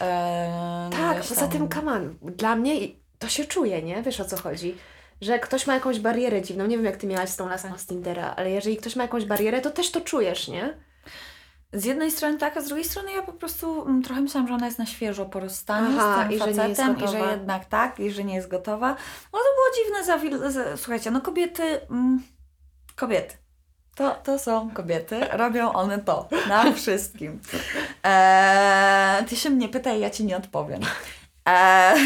[0.00, 2.74] E, Tak, gdzieś poza tam- tym, kaman, dla mnie
[3.18, 4.02] to się czuje, nie?
[4.02, 4.76] Wiesz o co chodzi?
[5.20, 7.86] Że ktoś ma jakąś barierę dziwną, nie wiem jak ty miałaś z tą laską z
[7.86, 10.87] Tindera, ale jeżeli ktoś ma jakąś barierę, to też to czujesz, nie?
[11.72, 14.54] Z jednej strony tak, a z drugiej strony ja po prostu mm, trochę myślałam, że
[14.54, 17.64] ona jest na świeżo po rozstaniu Aha, z tym i że facetem i że jednak
[17.64, 18.88] tak, i że nie jest gotowa.
[19.32, 22.22] No to było dziwne, zawil- z- słuchajcie, no kobiety, mm,
[22.96, 23.34] kobiety.
[23.94, 27.40] To, to są kobiety, robią one to, na wszystkim.
[28.04, 30.80] Eee, ty się mnie pytaj, ja ci nie odpowiem.
[31.44, 31.96] Eee,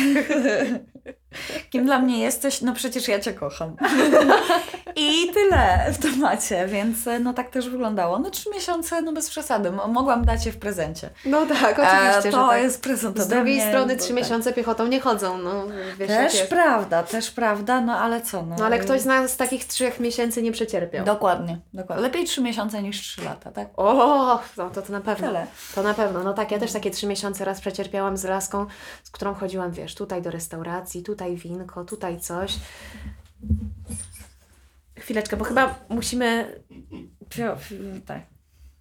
[1.71, 2.61] kim dla mnie jesteś?
[2.61, 3.77] No przecież ja cię kocham.
[4.97, 8.19] I tyle w temacie, więc e, no tak też wyglądało.
[8.19, 11.11] No trzy miesiące, no bez przesady, mo- mogłam dać je w prezencie.
[11.25, 12.63] No tak, E, oczywiście, to że tak.
[12.63, 14.17] jest prezent Z drugiej mnie, strony trzy tak.
[14.17, 15.65] miesiące piechotą nie chodzą, no
[15.99, 18.43] wiesz Też prawda, też prawda, no ale co?
[18.43, 21.05] No, No ale ktoś z nas takich trzech miesięcy nie przecierpiał.
[21.05, 22.03] Dokładnie, dokładnie.
[22.03, 23.69] Lepiej trzy miesiące niż trzy lata, tak?
[23.77, 25.27] O, no to, to na pewno.
[25.27, 25.47] Tyle.
[25.75, 26.23] To na pewno.
[26.23, 28.67] No tak, ja też takie trzy miesiące raz przecierpiałam z laską,
[29.05, 32.55] z którą chodziłam, wiesz, tutaj do restauracji, tutaj winko, tutaj coś.
[34.99, 36.61] Chwileczkę, bo chyba musimy...
[38.07, 38.23] Tak.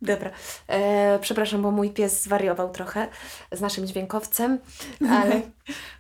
[0.02, 0.32] Dobra.
[0.67, 3.08] E, przepraszam, bo mój pies zwariował trochę
[3.52, 4.60] z naszym dźwiękowcem,
[5.12, 5.41] ale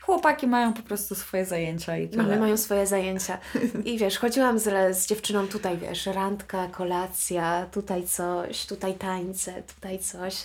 [0.01, 2.23] Chłopaki mają po prostu swoje zajęcia i tyle.
[2.23, 3.37] mamy mają swoje zajęcia.
[3.85, 9.99] I wiesz, chodziłam z, z dziewczyną tutaj, wiesz, randka, kolacja, tutaj coś, tutaj tańce, tutaj
[9.99, 10.35] coś.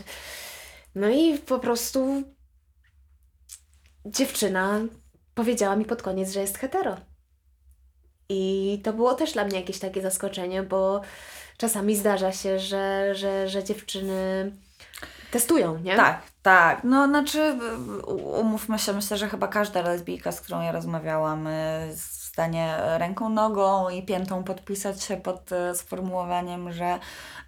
[0.95, 2.23] No i po prostu
[4.07, 4.81] dziewczyna
[5.35, 6.97] powiedziała mi pod koniec, że jest hetero.
[8.29, 11.01] I to było też dla mnie jakieś takie zaskoczenie, bo
[11.57, 14.53] czasami zdarza się, że, że, że dziewczyny
[15.31, 15.97] testują, nie?
[15.97, 16.85] Tak, tak.
[16.85, 17.59] No, znaczy,
[18.41, 23.89] umówmy się, myślę, że chyba każda lesbijka, z którą ja rozmawiałam, y, stanie ręką, nogą
[23.89, 26.99] i piętą podpisać się pod y, sformułowaniem, że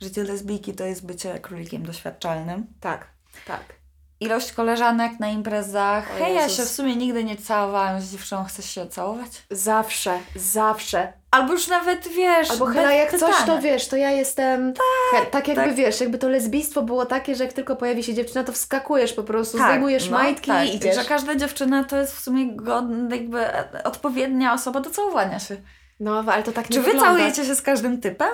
[0.01, 2.67] życie lesbijki to jest bycie królikiem doświadczalnym.
[2.81, 3.07] Tak,
[3.47, 3.78] tak.
[4.21, 6.09] Ilość koleżanek na imprezach.
[6.19, 9.29] Hej, ja się w sumie nigdy nie całowałam z dziewczyną, chcesz się całować?
[9.51, 11.13] Zawsze, zawsze.
[11.31, 12.51] Albo już nawet wiesz.
[12.51, 14.73] Albo chyba jak coś, to wiesz, to ja jestem.
[15.13, 15.75] Tak, tak jakby tak.
[15.75, 19.23] wiesz, jakby to lesbijstwo było takie, że jak tylko pojawi się dziewczyna, to wskakujesz po
[19.23, 20.69] prostu, Tak, zdejmujesz no, majtki tak.
[20.69, 20.97] i idziesz.
[20.97, 25.57] Że każda dziewczyna to jest w sumie godna, jakby e, odpowiednia osoba do całowania się.
[26.01, 27.11] No, ale to tak nie Czy wy wygląda.
[27.11, 28.31] całujecie się z każdym typem?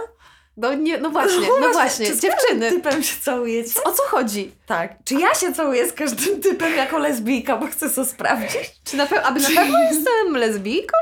[0.56, 2.70] No, nie, no właśnie, no właśnie, Czy dziewczyny.
[2.70, 3.84] typem się całujecie?
[3.84, 4.50] O co chodzi?
[4.66, 4.90] Tak.
[5.04, 8.70] Czy ja się całuję z każdym typem jako lesbijka, bo chcę to sprawdzić?
[8.84, 10.96] Czy na pewno, aby na pewno jestem lesbijką?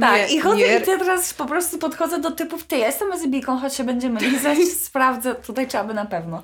[0.00, 0.14] Tak.
[0.30, 0.78] Nie, I chodzę nie.
[0.78, 4.58] i teraz po prostu podchodzę do typów, ty, ja jestem lesbijką, choć się będziemy lizać,
[4.86, 6.42] sprawdzę, tutaj trzeba by na pewno.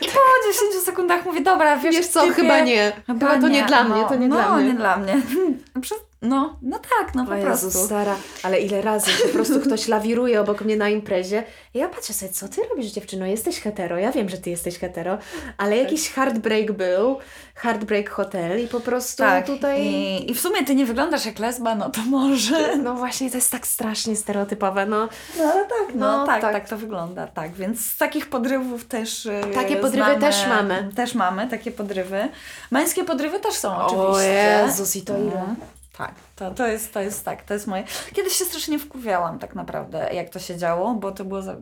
[0.00, 0.20] I po
[0.52, 2.92] 10 sekundach mówię, dobra, wiesz, Wiesz co, typie, chyba nie.
[3.06, 4.64] Chyba to nie dla mnie, to nie no, dla mnie.
[4.66, 5.20] nie dla mnie.
[5.82, 7.70] Przez- No, no tak, no po O prostu.
[7.70, 11.44] Stara, ale ile razy po prostu ktoś lawiruje obok mnie na imprezie.
[11.74, 13.26] I ja patrzę sobie, co ty robisz dziewczyno?
[13.26, 15.18] Jesteś hetero, ja wiem, że ty jesteś hetero,
[15.58, 17.18] ale jakiś heartbreak był,
[17.54, 19.82] heartbreak hotel i po prostu Tak, tutaj...
[19.82, 22.76] I, i w sumie ty nie wyglądasz jak lesba, no to może.
[22.76, 25.08] No właśnie, to jest tak strasznie stereotypowe, no.
[25.38, 26.52] No ale tak, no, No, tak, tak.
[26.52, 27.52] tak, to wygląda, tak.
[27.54, 30.90] Więc z takich podrywów też e, Takie podrywy znamy, też mamy.
[30.96, 32.28] Też mamy takie podrywy.
[32.70, 34.62] Męskie podrywy też są O oczywiście.
[34.66, 35.24] Jezus, i to ile?
[35.40, 35.56] Mhm.
[35.98, 37.84] Tak, to, to, jest, to jest tak, to jest moje.
[38.14, 41.56] Kiedyś się strasznie wkurwiałam tak naprawdę, jak to się działo, bo to było za,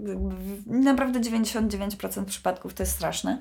[0.66, 3.38] naprawdę 99% przypadków to jest straszne.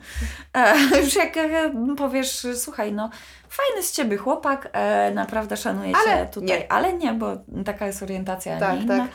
[0.54, 3.10] E, już jak e, powiesz, słuchaj, no
[3.50, 6.72] fajny z ciebie chłopak, e, naprawdę szanuję Ale cię tutaj, nie.
[6.72, 8.98] ale nie, bo taka jest orientacja, Tak, nie inna.
[8.98, 9.10] tak.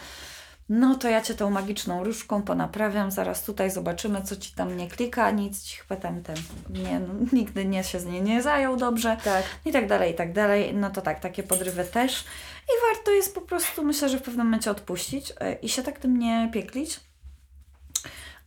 [0.68, 4.88] No to ja cię tą magiczną różdżką ponaprawiam, zaraz tutaj zobaczymy, co ci tam nie
[4.88, 6.22] klika, nic ci chyba tam
[6.70, 9.44] nie, no, nigdy nie się z niej nie zajął dobrze Tak.
[9.64, 10.74] i tak dalej, i tak dalej.
[10.74, 12.20] No to tak, takie podrywy też.
[12.68, 15.98] I warto jest po prostu, myślę, że w pewnym momencie odpuścić e, i się tak
[15.98, 17.00] tym nie pieklić.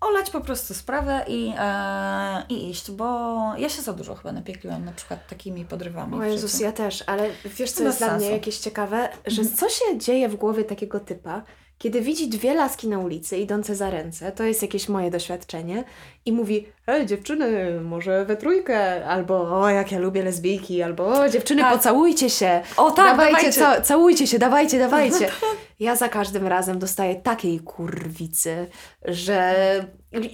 [0.01, 4.85] olać po prostu sprawę i, e, i iść, bo ja się za dużo chyba napiekliłam
[4.85, 6.15] na przykład takimi podrywami.
[6.15, 9.57] O Jezus, ja też, ale wiesz co Bez jest dla mnie jakieś ciekawe, że Mhm.
[9.57, 11.41] co się dzieje w głowie takiego typa,
[11.77, 15.83] kiedy widzi dwie laski na ulicy idące za ręce, to jest jakieś moje doświadczenie,
[16.25, 21.29] i mówi, ej dziewczyny, może we trójkę, albo o jak ja lubię lesbijki, albo o
[21.29, 21.73] dziewczyny Tak.
[21.73, 23.59] pocałujcie się, O tak, dawajcie, dawajcie.
[23.59, 25.29] Ca- całujcie się, dawajcie, dawajcie.
[25.79, 28.67] Ja za każdym razem dostaję takiej kurwicy,
[29.05, 29.55] że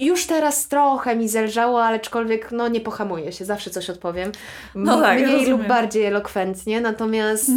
[0.00, 4.32] już teraz trochę mi zelżało, ale aczkolwiek no nie pohamuję się, zawsze coś odpowiem.
[4.74, 7.50] No tak, Mniej lub bardziej elokwentnie, natomiast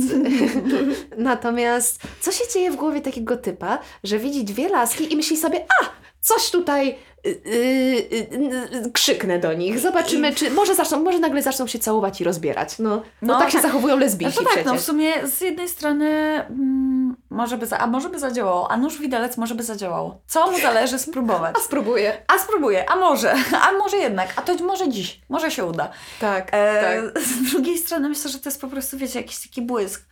[1.17, 5.65] natomiast co się dzieje w głowie takiego typa, że widzi dwie laski i myśli sobie,
[5.81, 5.85] a
[6.19, 11.41] coś tutaj y, y, y, y, krzyknę do nich, zobaczymy, czy może zaczną, może nagle
[11.41, 12.79] zaczną się całować i rozbierać.
[12.79, 13.61] No, no, No tak się tak.
[13.61, 14.65] zachowują No lesbijki to tak, przecież.
[14.71, 16.96] no w sumie z jednej strony mm,
[17.29, 20.21] może by, za, a może by zadziałało, a nóż widelec może by zadziałało.
[20.27, 21.55] Co mu zależy spróbować?
[21.59, 22.23] A spróbuję.
[22.27, 25.89] A spróbuję, a może, a może jednak, a to może dziś, może się uda.
[26.19, 27.23] Tak, E, tak.
[27.23, 30.05] Z drugiej strony myślę, że to jest po prostu, wiecie, jakiś taki błysk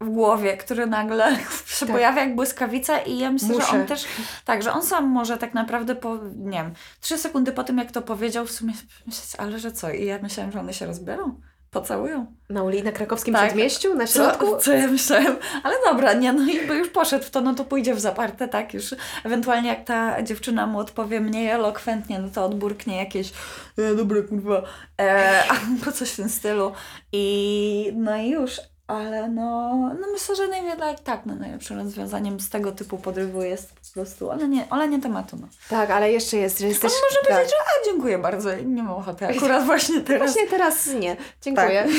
[0.00, 1.94] w głowie, który nagle się Tak.
[1.94, 3.80] pojawia jak błyskawica i ja myślę, że Muszę.
[3.80, 4.04] on też,
[4.44, 7.92] tak, że on sam może tak naprawdę po, nie wiem, trzy sekundy po tym, jak
[7.92, 8.72] to powiedział, w sumie
[9.06, 9.90] myśleć, ale że co?
[9.90, 11.40] I ja myślałam, że one się rozbiorą,
[11.72, 12.26] pocałują.
[12.48, 13.46] Na uli na krakowskim Tak.
[13.46, 14.46] przedmieściu, na środku?
[14.46, 15.36] Co, co ja myślałem?
[15.62, 18.48] Ale dobra, nie, no i by już poszedł w to, no to pójdzie w zaparte,
[18.48, 23.32] tak, już ewentualnie jak ta dziewczyna mu odpowie mniej elokwentnie, no to odburknie jakieś
[23.78, 24.62] e, dobra, kurwa,
[25.00, 26.72] e, albo coś w tym stylu
[27.12, 28.60] i no i już,
[28.92, 33.72] ale no, no myślę, że najwięcej tak, no najlepszym rozwiązaniem z tego typu podrywu jest
[33.72, 35.48] po prostu olenie, olenie tematu, no.
[35.68, 36.92] Tak, ale jeszcze jest, że jesteś...
[36.92, 37.30] może tak.
[37.30, 40.32] powiedzieć, że a dziękuję bardzo, nie mam ochoty, akurat właśnie teraz.
[40.32, 41.16] Właśnie teraz nie.
[41.42, 41.82] Dziękuję.
[41.82, 41.92] Tak.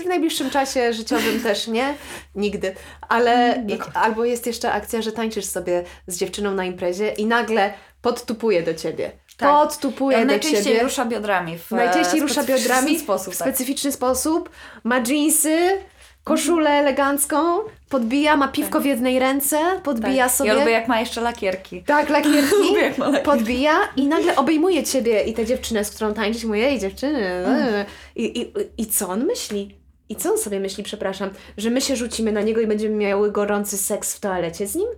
[0.00, 1.94] I w najbliższym czasie życiowym też nie.
[2.34, 2.74] Nigdy.
[3.08, 7.72] Ale i, albo jest jeszcze akcja, że tańczysz sobie z dziewczyną na imprezie i nagle
[8.02, 9.12] podtupuje do ciebie.
[9.36, 9.50] Tak.
[9.50, 10.82] Podtupuje Ja do najczęściej ciebie.
[10.82, 11.58] rusza biodrami.
[11.58, 13.48] W, najczęściej e, rusza specyficzny biodrami sposób, w tak.
[13.48, 14.50] specyficzny sposób.
[14.84, 15.78] Ma dżinsy,
[16.26, 17.58] koszulę elegancką,
[17.88, 20.34] podbija, ma piwko w jednej ręce, podbija tak.
[20.34, 20.50] sobie.
[20.50, 21.82] Ja lubię jak ma jeszcze lakierki.
[21.82, 22.54] Tak, lakierki.
[22.68, 23.24] Lubię jak ma lakierki.
[23.30, 27.18] podbija i nagle obejmuje ciebie i tę dziewczynę, z którą tańczysz, i mówi, ej dziewczyny,
[27.18, 27.74] Mm.
[27.74, 27.84] e.
[28.16, 29.78] I, i, I co on myśli?
[30.08, 33.32] I co on sobie myśli, przepraszam, że my się rzucimy na niego i będziemy miały
[33.32, 34.88] gorący seks w toalecie z nim?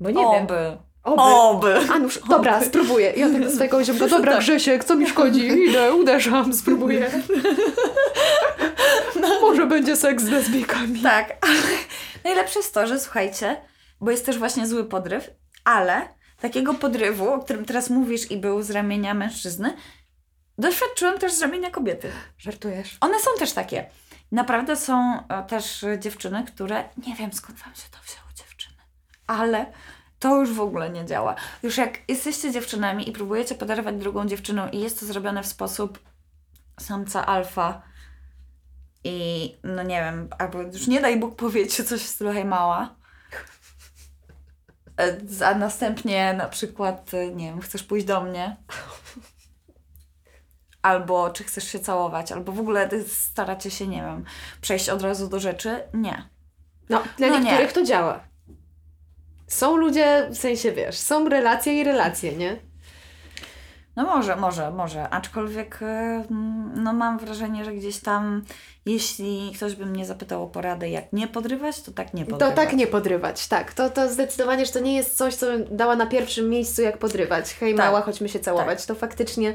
[0.00, 0.44] Bo nie wiem.
[0.44, 0.76] Oby.
[1.04, 1.22] Oby.
[1.22, 1.74] Oby.
[1.94, 3.12] A nuż, dobra, spróbuję.
[3.16, 4.40] Ja tak do swojego ziomka, dobra Tak.
[4.40, 5.46] Grzesiek, co mi szkodzi?
[5.46, 7.10] Idę, uderzam, spróbuję.
[9.46, 11.02] Może będzie seks z lesbijkami.
[11.02, 11.62] Tak, ale
[12.24, 13.56] najlepsze jest to, że słuchajcie,
[14.00, 15.30] bo jest też właśnie zły podryw,
[15.64, 16.08] ale
[16.40, 19.76] takiego podrywu, o którym teraz mówisz i był z ramienia mężczyzny,
[20.58, 22.10] doświadczyłam też z ramienia kobiety.
[22.38, 22.98] Żartujesz.
[23.00, 23.90] One są też takie.
[24.32, 28.78] Naprawdę są e, też dziewczyny, które nie wiem skąd wam się to wzięło dziewczyny,
[29.26, 29.66] ale
[30.18, 31.34] to już w ogóle nie działa.
[31.62, 35.98] Już jak jesteście dziewczynami i próbujecie podarować drugą dziewczyną i jest to zrobione w sposób
[36.80, 37.82] samca alfa
[39.04, 42.96] i no nie wiem, albo już nie daj Bóg powiedzieć coś w stylu hej mała,
[45.00, 48.56] E, a następnie na przykład, e, nie wiem, chcesz pójść do mnie,
[50.82, 54.24] albo czy chcesz się całować, albo w ogóle staracie się, nie wiem,
[54.60, 55.82] przejść od razu do rzeczy.
[55.94, 56.28] Nie.
[56.88, 57.44] No, dla No nie.
[57.44, 58.20] niektórych to działa.
[59.46, 62.56] Są ludzie, w sensie wiesz, są relacje i relacje, nie?
[63.96, 65.08] No może, może, może.
[65.08, 65.86] Aczkolwiek e,
[66.30, 68.44] mm, no mam wrażenie, że gdzieś tam,
[68.86, 72.54] jeśli ktoś by mnie zapytał o poradę, jak nie podrywać, to tak nie podrywać.
[72.56, 73.74] To tak nie podrywać, tak.
[73.74, 76.98] To, to zdecydowanie, że to nie jest coś, co bym dała na pierwszym miejscu, jak
[76.98, 77.54] podrywać.
[77.54, 77.86] Hej Tak.
[77.86, 78.86] mała, chodźmy się całować.
[78.86, 79.54] To faktycznie,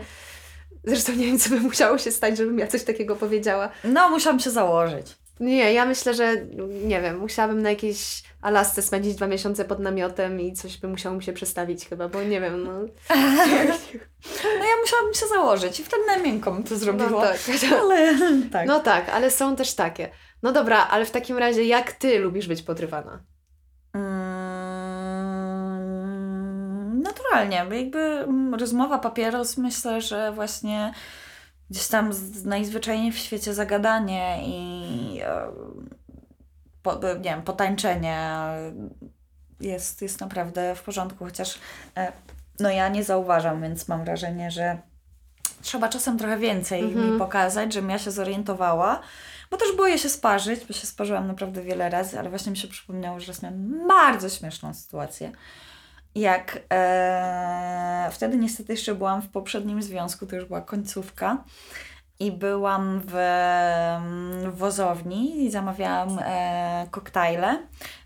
[0.83, 3.69] zresztą nie wiem, co by musiało się stać, żebym ja coś takiego powiedziała.
[3.83, 5.17] No, musiałam się założyć.
[5.39, 6.35] Nie, ja myślę, że
[6.83, 11.15] nie wiem, musiałabym na jakiejś Alasce spędzić dwa miesiące pod namiotem i coś by musiało
[11.15, 12.71] mi się przestawić chyba, bo nie wiem, no.
[14.59, 17.09] No ja musiałabym się założyć i wtedy na miękko bym to zrobiła.
[17.09, 17.39] No tak.
[17.81, 18.15] Ale
[18.51, 18.67] tak.
[18.67, 20.09] No tak, ale są też takie.
[20.43, 23.23] No dobra, ale w takim razie jak ty lubisz być podrywana?
[23.93, 24.71] Mm,
[27.01, 30.93] naturalnie, bo jakby mm, rozmowa papieros myślę, że właśnie
[31.69, 32.11] gdzieś tam
[32.45, 35.47] najzwyczajniej w świecie zagadanie i e,
[36.83, 38.29] po, nie wiem, potańczenie
[39.59, 41.59] jest, jest naprawdę w porządku, chociaż
[41.97, 42.11] e,
[42.59, 44.77] no ja nie zauważam, więc mam wrażenie, że
[45.61, 47.13] trzeba czasem trochę więcej Mhm.
[47.13, 49.01] mi pokazać, żebym ja się zorientowała,
[49.51, 52.67] bo też boję się sparzyć, bo się sparzyłam naprawdę wiele razy, ale właśnie mi się
[52.67, 55.31] przypomniało, że raz miałam bardzo śmieszną sytuację.
[56.15, 61.43] Jak e, wtedy niestety jeszcze byłam w poprzednim związku, to już była końcówka
[62.21, 63.13] i byłam w,
[64.45, 67.59] w wozowni i zamawiałam e, koktajle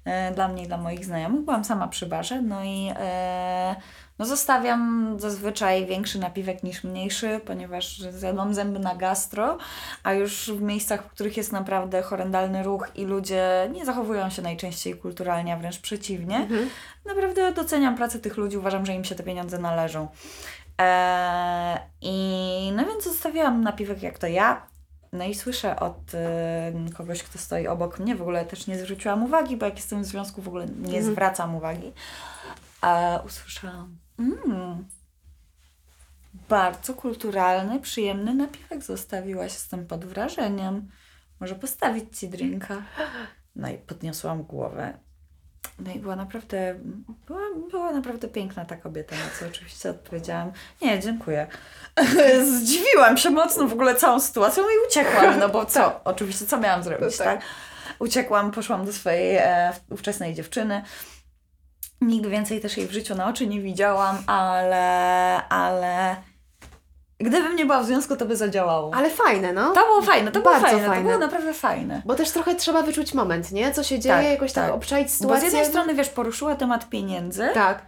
[0.06, 1.42] e, dla mnie i dla moich znajomych.
[1.42, 3.76] Byłam sama przy barze, no i e,
[4.20, 8.02] No zostawiam zazwyczaj większy napiwek niż mniejszy, ponieważ
[8.36, 9.58] mam zęby na gastro,
[10.04, 14.42] a już w miejscach, w których jest naprawdę horrendalny ruch i ludzie nie zachowują się
[14.42, 16.70] najczęściej kulturalnie, a wręcz przeciwnie, Mhm.
[17.06, 20.08] naprawdę doceniam pracę tych ludzi, uważam, że im się te pieniądze należą.
[20.78, 24.68] Eee, I no więc zostawiłam napiwek jak to ja.
[25.14, 29.24] No i słyszę od e, kogoś, kto stoi obok mnie, w ogóle też nie zwróciłam
[29.24, 31.04] uwagi, bo jak jestem w związku, w ogóle nie Mhm.
[31.04, 31.92] zwracam uwagi.
[32.82, 34.86] A usłyszałam, mm,
[36.50, 40.90] bardzo kulturalny, przyjemny napiwek zostawiłaś, jestem pod wrażeniem.
[41.40, 42.82] Może postawić Ci drinka?
[43.56, 44.98] No i podniosłam głowę.
[45.80, 46.76] No i była naprawdę,
[47.28, 47.40] była,
[47.72, 50.52] była naprawdę piękna ta kobieta, na co oczywiście odpowiedziałam,
[50.82, 51.48] nie, dziękuję.
[52.58, 56.84] Zdziwiłam się mocno w ogóle całą sytuacją i uciekłam, no bo co, oczywiście, co miałam
[56.84, 57.40] zrobić, No tak.
[57.40, 57.42] tak?
[58.00, 60.82] Uciekłam, poszłam do swojej e, ówczesnej dziewczyny.
[62.02, 64.88] Nigdy więcej też jej w życiu na oczy nie widziałam, ale,
[65.50, 66.16] ale
[67.20, 68.92] gdybym nie była w związku, to by zadziałało.
[68.94, 69.74] Ale fajne, no.
[69.74, 71.04] To było fajne, to było Bardzo fajne, fajne.
[71.04, 72.02] to było naprawdę fajne.
[72.06, 73.72] Bo też trochę trzeba wyczuć moment, nie?
[73.72, 74.76] Co się dzieje, Tak, jakoś tak, tak.
[74.76, 75.46] obczaić Bo z sytuację.
[75.46, 77.82] jednej strony, wiesz, poruszyła temat pieniędzy Tak,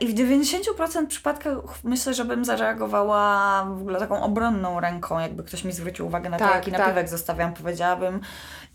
[0.00, 5.64] i w 90% przypadkach myślę, że bym zareagowała w ogóle taką obronną ręką, jakby ktoś
[5.64, 6.80] mi zwrócił uwagę na to, Tak, jaki tak.
[6.80, 8.20] napiwek zostawiam, powiedziałabym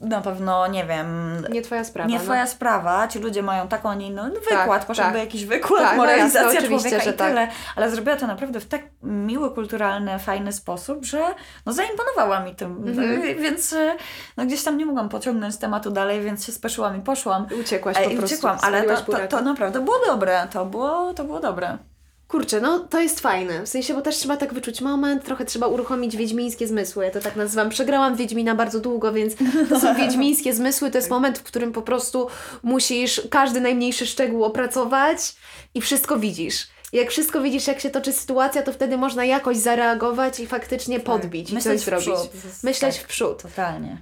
[0.02, 1.08] na pewno, nie wiem,
[1.50, 2.10] nie twoja sprawa.
[2.10, 2.24] nie no.
[2.24, 5.24] twoja sprawa, ci ludzie mają taką, a nie inną no, wykład, Tak, poszedłby tak.
[5.24, 7.28] jakiś wykład, Tak, no moralizacja jasne, oczywiście, człowieka że i tak.
[7.28, 11.24] tyle, ale zrobiła to naprawdę w tak miły, kulturalny, fajny sposób, że
[11.66, 13.22] no zaimponowała mi tym, Mhm.
[13.22, 13.96] więc e,
[14.38, 17.48] no gdzieś tam nie mogłam pociągnąć tematu dalej, więc się speszyłam i poszłam.
[17.62, 18.26] Uciekłaś E, po prostu.
[18.26, 21.78] uciekłam, ale to, to, to naprawdę było dobre, to było, to było dobre.
[22.28, 23.64] Kurczę, no to jest fajne.
[23.66, 27.06] W sensie, bo też trzeba tak wyczuć moment, trochę trzeba uruchomić wiedźmińskie zmysły.
[27.06, 27.70] Ja to tak nazywam.
[27.70, 29.34] Przegrałam Wiedźmina bardzo długo, więc
[29.70, 30.92] to są wiedźmińskie zmysły.
[30.92, 32.28] To jest moment, w którym po prostu
[32.64, 35.36] musisz każdy najmniejszy szczegół opracować
[35.76, 36.68] i wszystko widzisz.
[36.94, 41.50] Jak wszystko widzisz, jak się toczy sytuacja, to wtedy można jakoś zareagować i faktycznie podbić
[41.50, 41.56] i Tak.
[41.56, 42.06] Myśleć coś w zrobić.
[42.20, 42.64] przód.
[42.64, 43.04] Myśleć tak.
[43.06, 43.42] w przód.
[43.42, 43.98] Totalnie.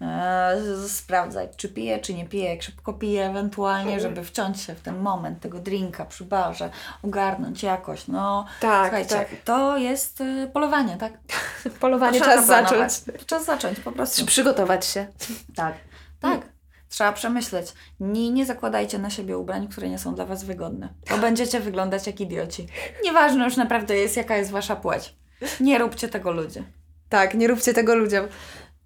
[0.00, 0.56] E,
[0.88, 4.98] sprawdzać, czy pije, czy nie pije, jak szybko pije, ewentualnie, żeby wciąć się w ten
[4.98, 6.70] moment tego drinka przy barze,
[7.02, 8.08] ogarnąć jakoś.
[8.08, 9.28] No, Tak, słuchajcie, tak.
[9.44, 11.12] to jest e, polowanie, tak?
[11.80, 12.92] Polowanie czas zacząć.
[13.26, 14.26] Czas zacząć po prostu.
[14.26, 15.06] Przygotować się.
[15.54, 15.74] Tak,
[16.20, 16.40] tak.
[16.88, 17.72] Trzeba przemyśleć.
[18.00, 22.06] Nie, nie zakładajcie na siebie ubrań, które nie są dla Was wygodne, bo będziecie wyglądać
[22.06, 22.66] jak idioci.
[23.04, 25.14] Nieważne już naprawdę jest, jaka jest Wasza płeć.
[25.60, 26.62] Nie róbcie tego ludzie.
[27.08, 28.26] Tak, nie róbcie tego ludziom.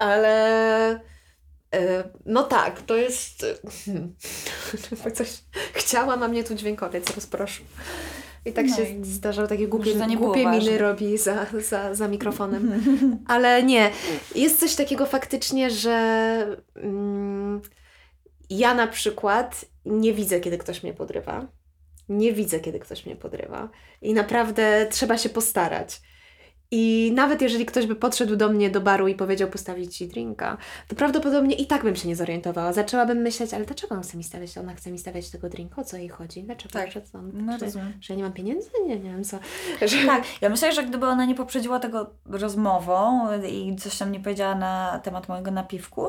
[0.00, 1.00] Ale
[1.74, 3.46] e, no tak, to jest.
[5.14, 7.64] Coś chciałam, a mnie tu dźwiękowiec rozproszył.
[8.44, 10.78] I tak No się i zdarzało, takie głupie, głupie miny ważne.
[10.78, 12.82] robi za, za, za mikrofonem.
[13.26, 13.90] Ale nie,
[14.34, 17.60] jest coś takiego faktycznie, że mm,
[18.50, 21.46] ja na przykład nie widzę, kiedy ktoś mnie podrywa.
[22.08, 23.68] Nie widzę, kiedy ktoś mnie podrywa.
[24.02, 26.00] I naprawdę trzeba się postarać.
[26.72, 30.56] I nawet jeżeli ktoś by podszedł do mnie do baru i powiedział postawić ci drinka,
[30.88, 32.72] to prawdopodobnie i tak bym się nie zorientowała.
[32.72, 35.84] Zaczęłabym myśleć, ale dlaczego on chce mi stawiać, ona chce mi stawiać tego drinka, o
[35.84, 36.42] co jej chodzi?
[36.42, 36.72] Dlaczego?
[36.72, 36.90] Tak.
[36.90, 37.22] Że, co?
[37.22, 38.70] No, że, że ja nie mam pieniędzy?
[38.86, 39.38] Nie, nie wiem co.
[39.86, 39.96] Że...
[40.10, 44.54] Tak, ja myślę, że gdyby ona nie poprzedziła tego rozmową i coś tam nie powiedziała
[44.54, 46.06] na temat mojego napiwku,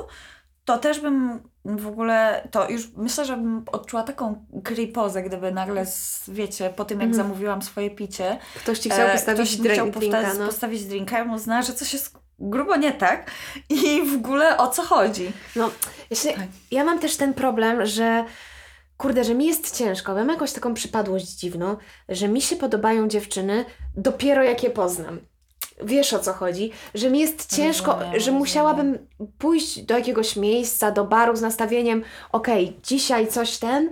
[0.66, 5.86] to też bym w ogóle, to już myślę, że bym odczuła taką kripozę, gdyby nagle,
[5.86, 7.28] z- wiecie, po tym jak Mhm.
[7.28, 10.46] zamówiłam swoje picie, Ktoś ci chciał e, postawić ktoś chciał drink, drinka, posta- no.
[10.46, 13.32] postawić drinka, ja bym uznała, że coś jest grubo nie tak
[13.70, 15.32] i w ogóle o co chodzi.
[15.56, 15.70] No,
[16.10, 16.48] ja, się, Tak.
[16.72, 18.26] ja mam też ten problem, że
[18.98, 20.16] kurde, że mi jest ciężko.
[20.16, 21.78] Mam jakąś taką przypadłość dziwną,
[22.10, 23.66] że mi się podobają dziewczyny
[23.98, 25.20] dopiero jak je poznam.
[25.84, 26.72] Wiesz o co chodzi?
[26.96, 28.40] Że mi jest ciężko, Rozumiem, że rozumiem.
[28.40, 28.98] musiałabym
[29.40, 33.90] pójść do jakiegoś miejsca, do baru z nastawieniem, okej, dzisiaj coś ten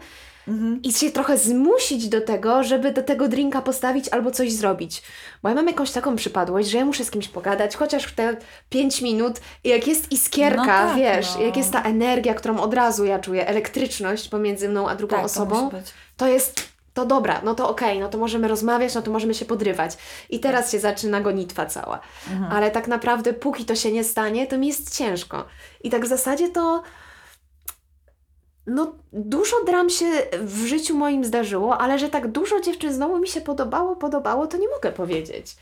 [0.48, 0.82] Mhm.
[0.84, 5.02] i się trochę zmusić do tego, żeby do tego drinka postawić albo coś zrobić.
[5.44, 8.38] Bo ja mam jakąś taką przypadłość, że ja muszę z kimś pogadać, chociaż te
[8.70, 11.42] 5 minut, jak jest iskierka, No tak, wiesz, no.
[11.42, 15.20] jak jest ta energia, którą od razu ja czuję, elektryczność pomiędzy mną a drugą Tak,
[15.22, 15.86] to osobą, być.
[16.18, 19.46] to jest, to dobra, no to okej, no to możemy rozmawiać, no to możemy się
[19.46, 19.98] podrywać.
[20.30, 22.00] I teraz się zaczyna gonitwa cała.
[22.32, 22.52] Mhm.
[22.52, 25.46] Ale tak naprawdę, póki to się nie stanie, to mi jest ciężko.
[25.84, 26.84] I tak w zasadzie to.
[28.68, 30.06] No, dużo dram się
[30.42, 34.58] w życiu moim zdarzyło, ale że tak dużo dziewczyn znowu mi się podobało, podobało, to
[34.58, 35.58] nie mogę powiedzieć.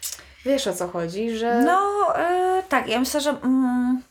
[0.46, 1.62] Wiesz o co chodzi, że.
[1.62, 1.80] No,
[2.16, 4.02] e, tak, ja myślę, że mm,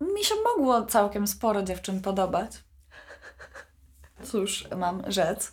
[0.00, 2.50] mi się mogło całkiem sporo dziewczyn podobać.
[4.24, 5.52] Cóż, mam rzec.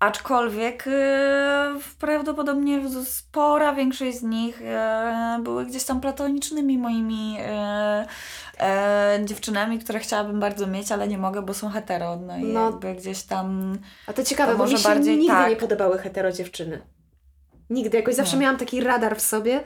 [0.00, 8.06] Aczkolwiek e, prawdopodobnie spora większość z nich e, były gdzieś tam platonicznymi moimi e,
[8.60, 12.16] e, dziewczynami, które chciałabym bardzo mieć, ale nie mogę, bo są hetero.
[12.16, 12.64] No i No.
[12.64, 13.78] jakby gdzieś tam.
[14.06, 15.50] A to ciekawe, To bo mi może się bardziej nigdy tak.
[15.50, 16.80] nie podobały hetero dziewczyny.
[17.70, 17.96] Nigdy.
[17.96, 18.42] Jakoś zawsze Nie.
[18.42, 19.60] miałam taki radar w sobie,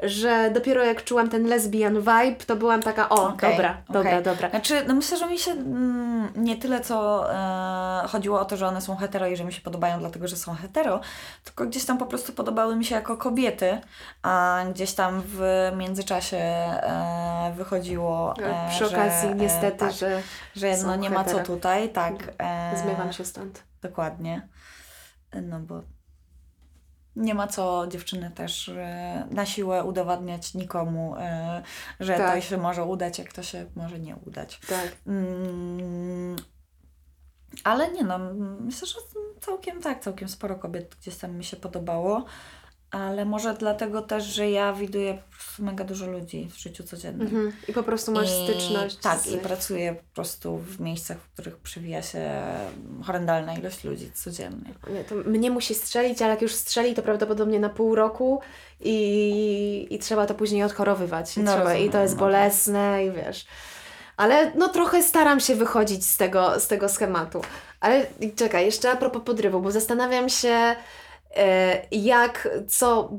[0.00, 4.22] że dopiero jak czułam ten lesbian vibe, to byłam taka, o, Okej, dobra, dobra, okej.
[4.22, 4.50] dobra.
[4.50, 7.26] Znaczy, no myślę, że mi się mm, nie tyle co
[8.04, 10.36] e, chodziło o to, że one są hetero i że mi się podobają dlatego, że
[10.36, 11.00] są hetero,
[11.44, 13.80] tylko gdzieś tam po prostu podobały mi się jako kobiety,
[14.22, 20.22] a gdzieś tam w międzyczasie e, wychodziło, e, Przy że, okazji e, niestety, tak, że
[20.56, 21.46] że no nie ma co hetero.
[21.46, 22.14] tutaj, tak.
[22.38, 23.62] E, zmywam się stąd.
[23.82, 24.48] Dokładnie.
[25.42, 25.82] No bo
[27.16, 31.62] nie ma co dziewczyny też e, na siłę udowadniać nikomu, e,
[32.00, 32.42] że to Tak.
[32.42, 34.60] się może udać, jak to się może nie udać.
[34.68, 34.96] Tak.
[35.06, 36.36] Mm,
[37.64, 38.18] ale nie no,
[38.60, 38.98] myślę, że
[39.40, 42.24] całkiem tak, całkiem sporo kobiet gdzieś tam mi się podobało.
[42.90, 47.26] Ale może dlatego też, że ja widuję po prostu mega dużo ludzi w życiu codziennym.
[47.26, 47.52] Mhm.
[47.68, 48.96] I po prostu masz I, styczność.
[48.96, 49.26] Tak, z...
[49.26, 52.42] i pracuję po prostu w miejscach, w których przewija się
[53.04, 54.74] horrendalna ilość ludzi codziennie.
[54.90, 58.40] Nie, to mnie musi strzelić, ale jak już strzeli, to prawdopodobnie na pół roku
[58.80, 61.36] i, i trzeba to później odchorowywać.
[61.36, 62.20] I, No trzeba, I to rozumiem, jest no.
[62.20, 63.46] bolesne i wiesz.
[64.16, 67.42] Ale no trochę staram się wychodzić z tego, z tego schematu.
[67.80, 68.06] Ale
[68.36, 70.76] czekaj, jeszcze a propos podrywu, bo zastanawiam się,
[71.90, 73.10] jak, co,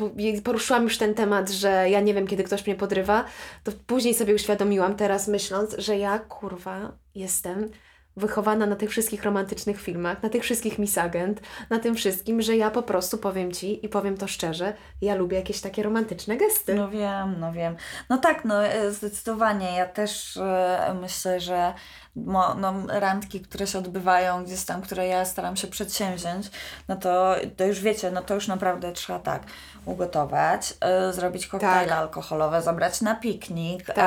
[0.43, 3.26] poruszyłam już ten temat, że ja nie wiem, kiedy ktoś mnie podrywa,
[3.63, 7.70] to później sobie uświadomiłam teraz myśląc, że ja, kurwa, jestem
[8.18, 12.57] wychowana na tych wszystkich romantycznych filmach, na tych wszystkich Miss Agent, na tym wszystkim, że
[12.57, 16.76] ja po prostu powiem Ci i powiem to szczerze, ja lubię jakieś takie romantyczne gesty.
[16.76, 17.76] No wiem, no wiem.
[18.09, 19.76] No tak, no e, zdecydowanie.
[19.78, 21.74] Ja też e, myślę, że
[22.26, 26.47] mo, no, randki, które się odbywają gdzieś tam, które ja staram się przedsięwziąć,
[26.88, 29.43] no to, to już wiecie, no to już naprawdę trzeba tak
[29.86, 31.97] ugotować, e, zrobić koktajle Tak.
[31.99, 33.97] alkoholowe, zabrać na piknik, Tak.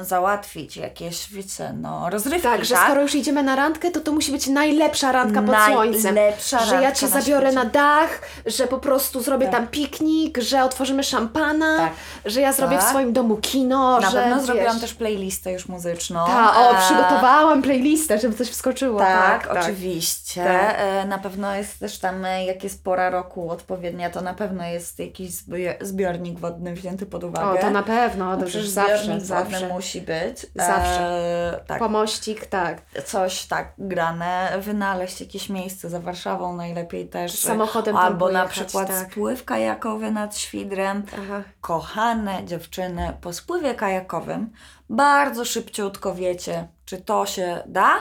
[0.00, 4.12] e, załatwić jakieś, wiecie, no rozrywki, Tak, że skoro już idziemy na randkę, to to
[4.12, 6.14] musi być najlepsza randka pod słońcem.
[6.14, 7.64] Najlepsza Że ja Cię na zabiorę świecie.
[7.64, 9.54] na dach, że po prostu zrobię Tak.
[9.54, 11.92] tam piknik, że otworzymy szampana, Tak.
[12.24, 12.90] że ja zrobię w Tak.
[12.90, 16.26] swoim domu kino, Na że pewno wiesz, zrobiłam też playlistę już muzyczną.
[16.26, 17.31] Ta, o, E, przygotowałam
[17.62, 18.98] playlistę, żeby coś wskoczyło.
[18.98, 20.44] Tak, tak, oczywiście.
[20.44, 20.74] Tak.
[20.78, 24.64] E, Na pewno jest też tam, e, jak jest pora roku odpowiednia, to na pewno
[24.66, 27.58] jest jakiś zbi- zbiornik wodny wzięty pod uwagę.
[27.58, 29.68] O, to na pewno, No to przecież zawsze, zbiornik zawsze.
[29.68, 30.46] musi być.
[30.54, 31.00] Zawsze.
[31.00, 32.82] E, tak, Pomościk, tak.
[33.04, 37.38] coś tak grane, wynaleźć jakieś miejsce za Warszawą najlepiej też.
[37.38, 39.10] Samochodem Albo na pojechać, przykład tak.
[39.10, 41.02] spływ kajakowy nad Świdrem.
[41.22, 41.42] Aha.
[41.60, 44.50] Kochane dziewczyny, po spływie kajakowym
[44.92, 47.94] bardzo szybciutko wiecie, czy to się da,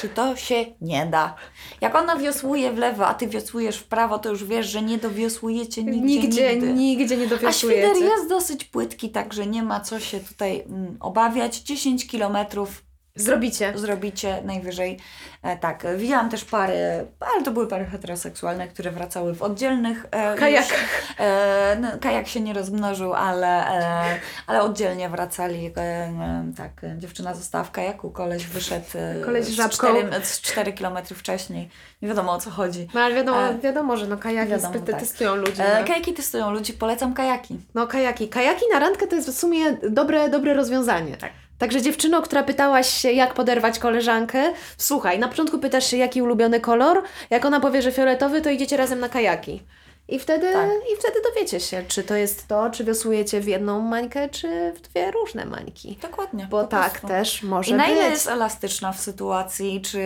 [0.00, 1.34] czy to się nie da.
[1.80, 4.98] Jak ona wiosłuje w lewo, a ty wiosłujesz w prawo, to już wiesz, że nie
[4.98, 6.72] dowiosłujecie nigdzie, Nigdzie, nigdy.
[6.72, 8.04] nigdzie nie A świder dowiosłujecie.
[8.04, 11.58] jest dosyć płytki, także nie ma co się tutaj mm, obawiać.
[11.60, 12.83] 10 kilometrów
[13.16, 13.72] Zrobicie.
[13.74, 14.98] zrobicie najwyżej.
[15.42, 20.34] E, tak, widziałam też pary, ale to były pary heteroseksualne, które wracały w oddzielnych e,
[20.34, 21.04] Kajakach.
[21.18, 25.66] E, no, kajak się nie rozmnożył, ale, e, ale oddzielnie wracali.
[25.76, 28.86] E, e, tak, dziewczyna została w kajaku, koleś wyszedł
[29.24, 29.76] Koleś z żabką.
[29.76, 31.68] 4, z 4 km wcześniej.
[32.02, 32.88] Nie wiadomo o co chodzi.
[32.94, 35.00] No ale wiadomo, wiadomo że no kajaki wiadomo, tak.
[35.00, 35.58] testują ludzi.
[35.58, 35.86] No.
[35.86, 37.60] kajaki testują ludzi, polecam kajaki.
[37.74, 38.28] No kajaki.
[38.28, 41.16] Kajaki na randkę to jest w sumie dobre, dobre rozwiązanie.
[41.16, 41.32] Tak.
[41.58, 46.60] Także dziewczyno, która pytałaś się, jak poderwać koleżankę, słuchaj, na początku pytasz się, jaki ulubiony
[46.60, 49.62] kolor, jak ona powie, że fioletowy, to idziecie razem na kajaki.
[50.08, 50.70] I wtedy, Tak.
[50.92, 54.80] I wtedy dowiecie się, czy to jest to, czy wiosłujecie w jedną mańkę, czy w
[54.80, 55.98] dwie różne mańki.
[56.02, 56.46] Dokładnie.
[56.50, 57.08] Bo tak prostu.
[57.08, 57.96] też może I na być.
[57.96, 59.98] ile jest elastyczna w sytuacji, czy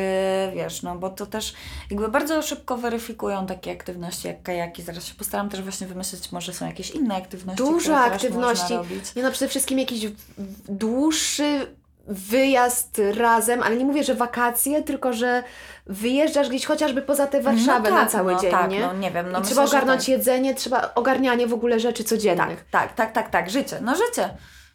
[0.55, 1.55] wiesz, no bo to też
[1.91, 4.83] jakby bardzo szybko weryfikują takie aktywności jak kajaki.
[4.83, 7.65] Zaraz się postaram też właśnie wymyślić, może są jakieś inne aktywności.
[7.65, 8.75] Dużo aktywności.
[9.17, 10.07] Nie no, przede wszystkim jakiś
[10.69, 11.67] dłuższy
[12.09, 15.43] wyjazd razem, ale nie mówię, że wakacje, tylko że
[15.89, 18.81] wyjeżdżasz gdzieś chociażby poza tę Warszawę no na tak, cały no dzień, tak, nie?
[18.81, 20.09] No nie wiem, no I myślę, trzeba ogarnąć tak.
[20.09, 22.65] jedzenie, trzeba ogarnianie w ogóle rzeczy codziennych.
[22.71, 24.31] Tak, tak, tak, tak, tak, życie, no życie.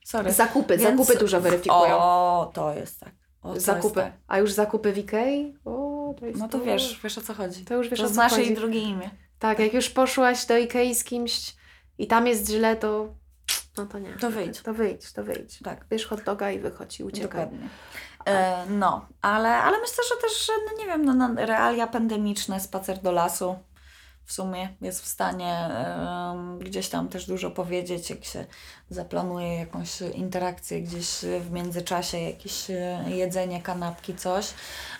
[0.06, 0.32] Sorry.
[0.32, 1.98] Zakupy, Więc- zakupy dużo weryfikują.
[1.98, 3.14] O, to jest tak.
[3.44, 4.00] O, to zakupy.
[4.00, 4.20] Jest tak.
[4.28, 5.58] A już zakupy w Ikei?
[5.66, 7.66] O, to jest No to wiesz, wiesz o co chodzi.
[7.66, 8.46] To już wiesz, to o co znasz chodzi.
[8.46, 9.10] jej drugie imię.
[9.40, 11.56] Tak, jak już poszłaś do Ikei z kimś
[11.98, 13.10] i tam jest źle, to
[13.78, 14.14] no to nie.
[14.14, 14.62] To wyjdź.
[14.62, 15.60] To wyjdź, to wyjdź.
[15.64, 15.86] Tak.
[15.90, 17.42] Bierz hot doga i wychodź i uciekaj.
[17.46, 17.70] Dokładnie.
[18.26, 23.12] E, no, ale, ale myślę, że też, no nie wiem, no, realia pandemiczne, spacer do
[23.12, 23.56] lasu
[24.26, 25.70] w sumie jest w stanie
[26.60, 28.46] gdzieś tam też dużo powiedzieć, jak się
[28.90, 31.08] zaplanuje jakąś interakcję gdzieś
[31.40, 34.54] w międzyczasie, jakieś e, jedzenie, kanapki, coś.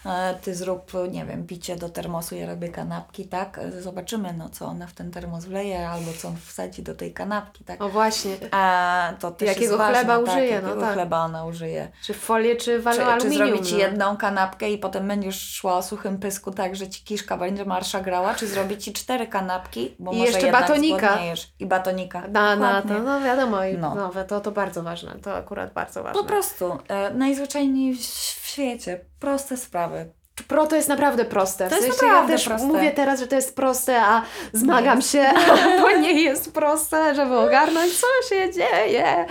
[0.06, 3.58] E, Ty zrób, nie wiem, picie do termosu, ja robię kanapki, tak?
[3.58, 7.14] E, Zobaczymy, no co ona w ten termos wleje, albo co on wsadzi do tej
[7.14, 7.82] kanapki, tak?
[7.82, 8.36] O właśnie.
[8.52, 10.94] A to też Jakiego ważne, chleba tak, użyje, no jakiego tak.
[10.94, 11.92] chleba ona użyje.
[12.04, 13.78] Czy folię, czy w Czy, czy zrobić no.
[13.78, 18.02] jedną kanapkę i potem będziesz szła o suchym pysku tak, że ci kiszka będzie marsza
[18.02, 21.20] grała, czy zrobić ci cztery kanapki, bo I może jeszcze batonika.
[21.60, 22.28] I batonika.
[22.28, 23.96] Na, na to, no wiadomo, i No.
[23.96, 26.22] nowe, to, to bardzo ważne, to akurat bardzo ważne.
[26.22, 30.06] Po prostu, e, najzwyczajniej w świecie, proste sprawy.
[30.48, 31.70] Pro to jest naprawdę proste.
[31.70, 32.68] To jest sensie naprawdę ja też proste.
[32.68, 34.22] mówię teraz, że to jest proste, a
[34.54, 35.26] zmagam się,
[35.82, 39.26] bo nie jest proste, żeby ogarnąć, co się dzieje.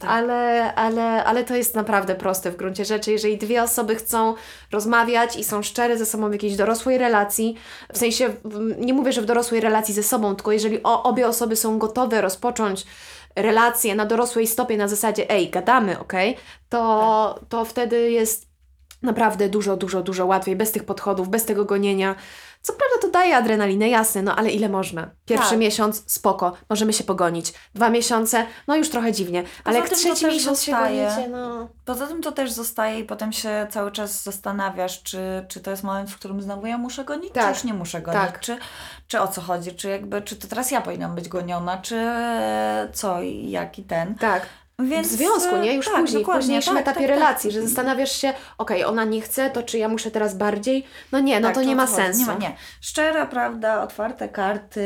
[0.00, 0.10] Tak.
[0.10, 3.12] Ale, ale, ale to jest naprawdę proste w gruncie rzeczy.
[3.12, 4.34] Jeżeli dwie osoby chcą
[4.72, 7.56] rozmawiać i są szczere ze sobą w jakiejś dorosłej relacji,
[7.92, 11.28] w sensie w- nie mówię, że w dorosłej relacji ze sobą, tylko jeżeli o, obie
[11.28, 12.86] osoby są gotowe rozpocząć
[13.36, 16.36] relacje na dorosłej stopie na zasadzie ej, gadamy, okej,
[16.68, 18.49] to, to wtedy jest
[19.02, 22.14] naprawdę dużo, dużo, dużo łatwiej, bez tych podchodów, bez tego gonienia.
[22.62, 25.10] Co prawda to daje adrenalinę, jasne, no ale ile można?
[25.26, 25.58] Pierwszy Tak.
[25.58, 27.52] miesiąc, spoko, możemy się pogonić.
[27.74, 29.44] Dwa miesiące, no już trochę dziwnie.
[29.64, 31.10] Ale jak trzeci miesiąc zostaje.
[31.10, 31.68] się gonicie, no...
[31.84, 35.82] Poza tym to też zostaje i potem się cały czas zastanawiasz, czy, czy to jest
[35.82, 37.44] moment, w którym znowu ja muszę gonić, Tak.
[37.44, 38.40] czy już nie muszę gonić, Tak.
[38.40, 38.56] czy,
[39.08, 42.06] czy o co chodzi, czy jakby, czy to teraz ja powinnam być goniona, czy
[42.92, 44.14] co i jak i ten.
[44.14, 44.46] Tak.
[44.88, 45.74] Więc, w związku, nie?
[45.74, 47.54] Już tak, później, w późniejszym tak, etapie tak, relacji, tak.
[47.54, 50.86] że zastanawiasz się, okej, ona nie chce, to czy ja muszę teraz bardziej?
[51.12, 51.96] No nie, no Tak, to nie ma chodzi?
[51.96, 52.20] sensu.
[52.20, 52.56] Nie, ma, nie.
[52.80, 54.84] Szczera prawda, otwarte karty,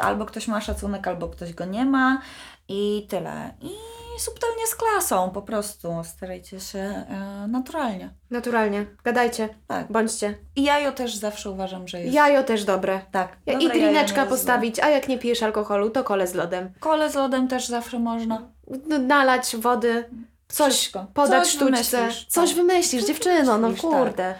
[0.00, 2.22] albo ktoś ma szacunek, albo ktoś go nie ma
[2.68, 3.54] i tyle.
[3.60, 3.70] I
[4.18, 5.92] subtelnie z klasą po prostu.
[6.04, 8.10] Starajcie się e, naturalnie.
[8.30, 9.92] Naturalnie, gadajcie, Tak.
[9.92, 10.38] bądźcie.
[10.56, 12.14] I jajo też zawsze uważam, że jest.
[12.14, 13.00] Jajo też dobre.
[13.12, 13.36] Tak.
[13.46, 16.26] Ja, I dobre jajo nie drineczka jest postawić, a jak nie pijesz alkoholu, to kole
[16.26, 16.64] z lodem.
[16.64, 16.80] złe.
[16.80, 18.48] Kole z lodem też zawsze można.
[18.90, 20.04] N- Nalać wody,
[20.48, 21.06] coś Wszystko.
[21.14, 21.64] podać Coś sztuczce.
[22.00, 22.56] wymyślisz, coś tak.
[22.58, 24.00] wymyślisz, dziewczyno, no wymyślisz, tak.
[24.04, 24.34] kurde.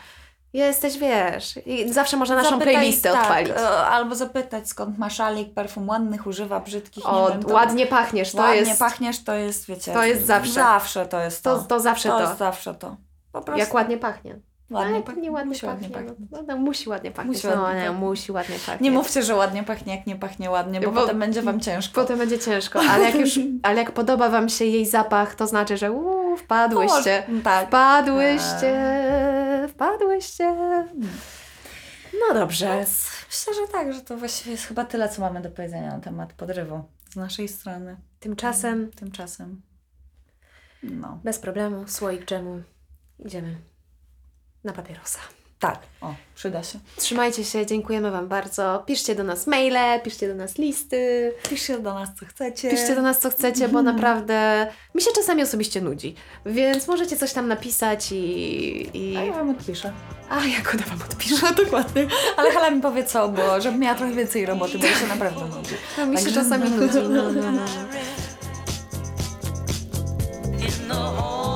[0.52, 3.50] Jesteś, wiesz, i zawsze można naszą Zapytaj, playlistę tak, odpalić.
[3.50, 7.42] e, Albo zapytać, skąd ma szalik, perfum ładnych, używa brzydkich, O, wiem.
[7.42, 9.92] to- ładnie pachniesz, to ładnie jest, pachniesz, to jest, wiecie...
[9.92, 10.52] to jest zawsze.
[10.52, 11.58] Zawsze to jest to.
[11.58, 12.22] to, to zawsze to to.
[12.24, 12.96] jest zawsze to.
[13.32, 13.60] Po prostu.
[13.60, 14.38] Jak ładnie pachnie.
[14.70, 15.22] Ładnie pachnie.
[15.22, 16.08] nie ładnie musi ładnie pachnie.
[16.08, 16.30] pachnieć.
[16.30, 17.36] No, no, musi ładnie pachnieć.
[17.44, 18.00] Musi no, ładnie nie, pachnieć.
[18.00, 18.80] musi ładnie pachnieć.
[18.80, 22.00] Nie mówcie, że ładnie pachnie, jak nie pachnie ładnie, bo, Bo- potem będzie Wam ciężko.
[22.00, 25.76] Potem będzie ciężko, ale jak już, ale jak podoba Wam się jej zapach, to znaczy,
[25.76, 27.22] że uuu, wpadłyście.
[27.28, 27.66] No, tak.
[27.68, 28.74] Wpadłyście,
[29.68, 30.54] wpadłyście.
[32.28, 32.66] No dobrze.
[32.76, 36.00] Więc myślę, że tak, że to właściwie jest chyba tyle, co mamy do powiedzenia na
[36.00, 37.96] temat podrywu z naszej strony.
[38.20, 39.62] Tymczasem Tymczasem.
[40.82, 41.18] No.
[41.24, 42.62] bez problemu, słoik dżemu.
[43.18, 43.56] Idziemy
[44.64, 45.18] na papierosa.
[45.62, 46.78] Tak, o, przyda się.
[46.96, 48.82] Trzymajcie się, dziękujemy Wam bardzo.
[48.86, 51.32] Piszcie do nas maile, piszcie do nas listy.
[51.50, 52.70] Piszcie do nas, co chcecie.
[52.70, 53.96] Piszcie do nas, co chcecie, bo mhm.
[53.96, 56.14] naprawdę mi się czasami osobiście nudzi.
[56.46, 59.12] Więc możecie coś tam napisać i...
[59.12, 59.16] i...
[59.16, 59.92] A ja Wam odpiszę.
[60.30, 62.06] A, jak ona Wam odpisze, dokładnie.
[62.36, 65.74] Ale Hala mi powie co, bo żebym miała trochę więcej roboty, bo się naprawdę nudzi.
[65.98, 66.98] No, mi się tak, czasami nudzi.
[67.08, 67.52] No, no,
[70.88, 71.51] no.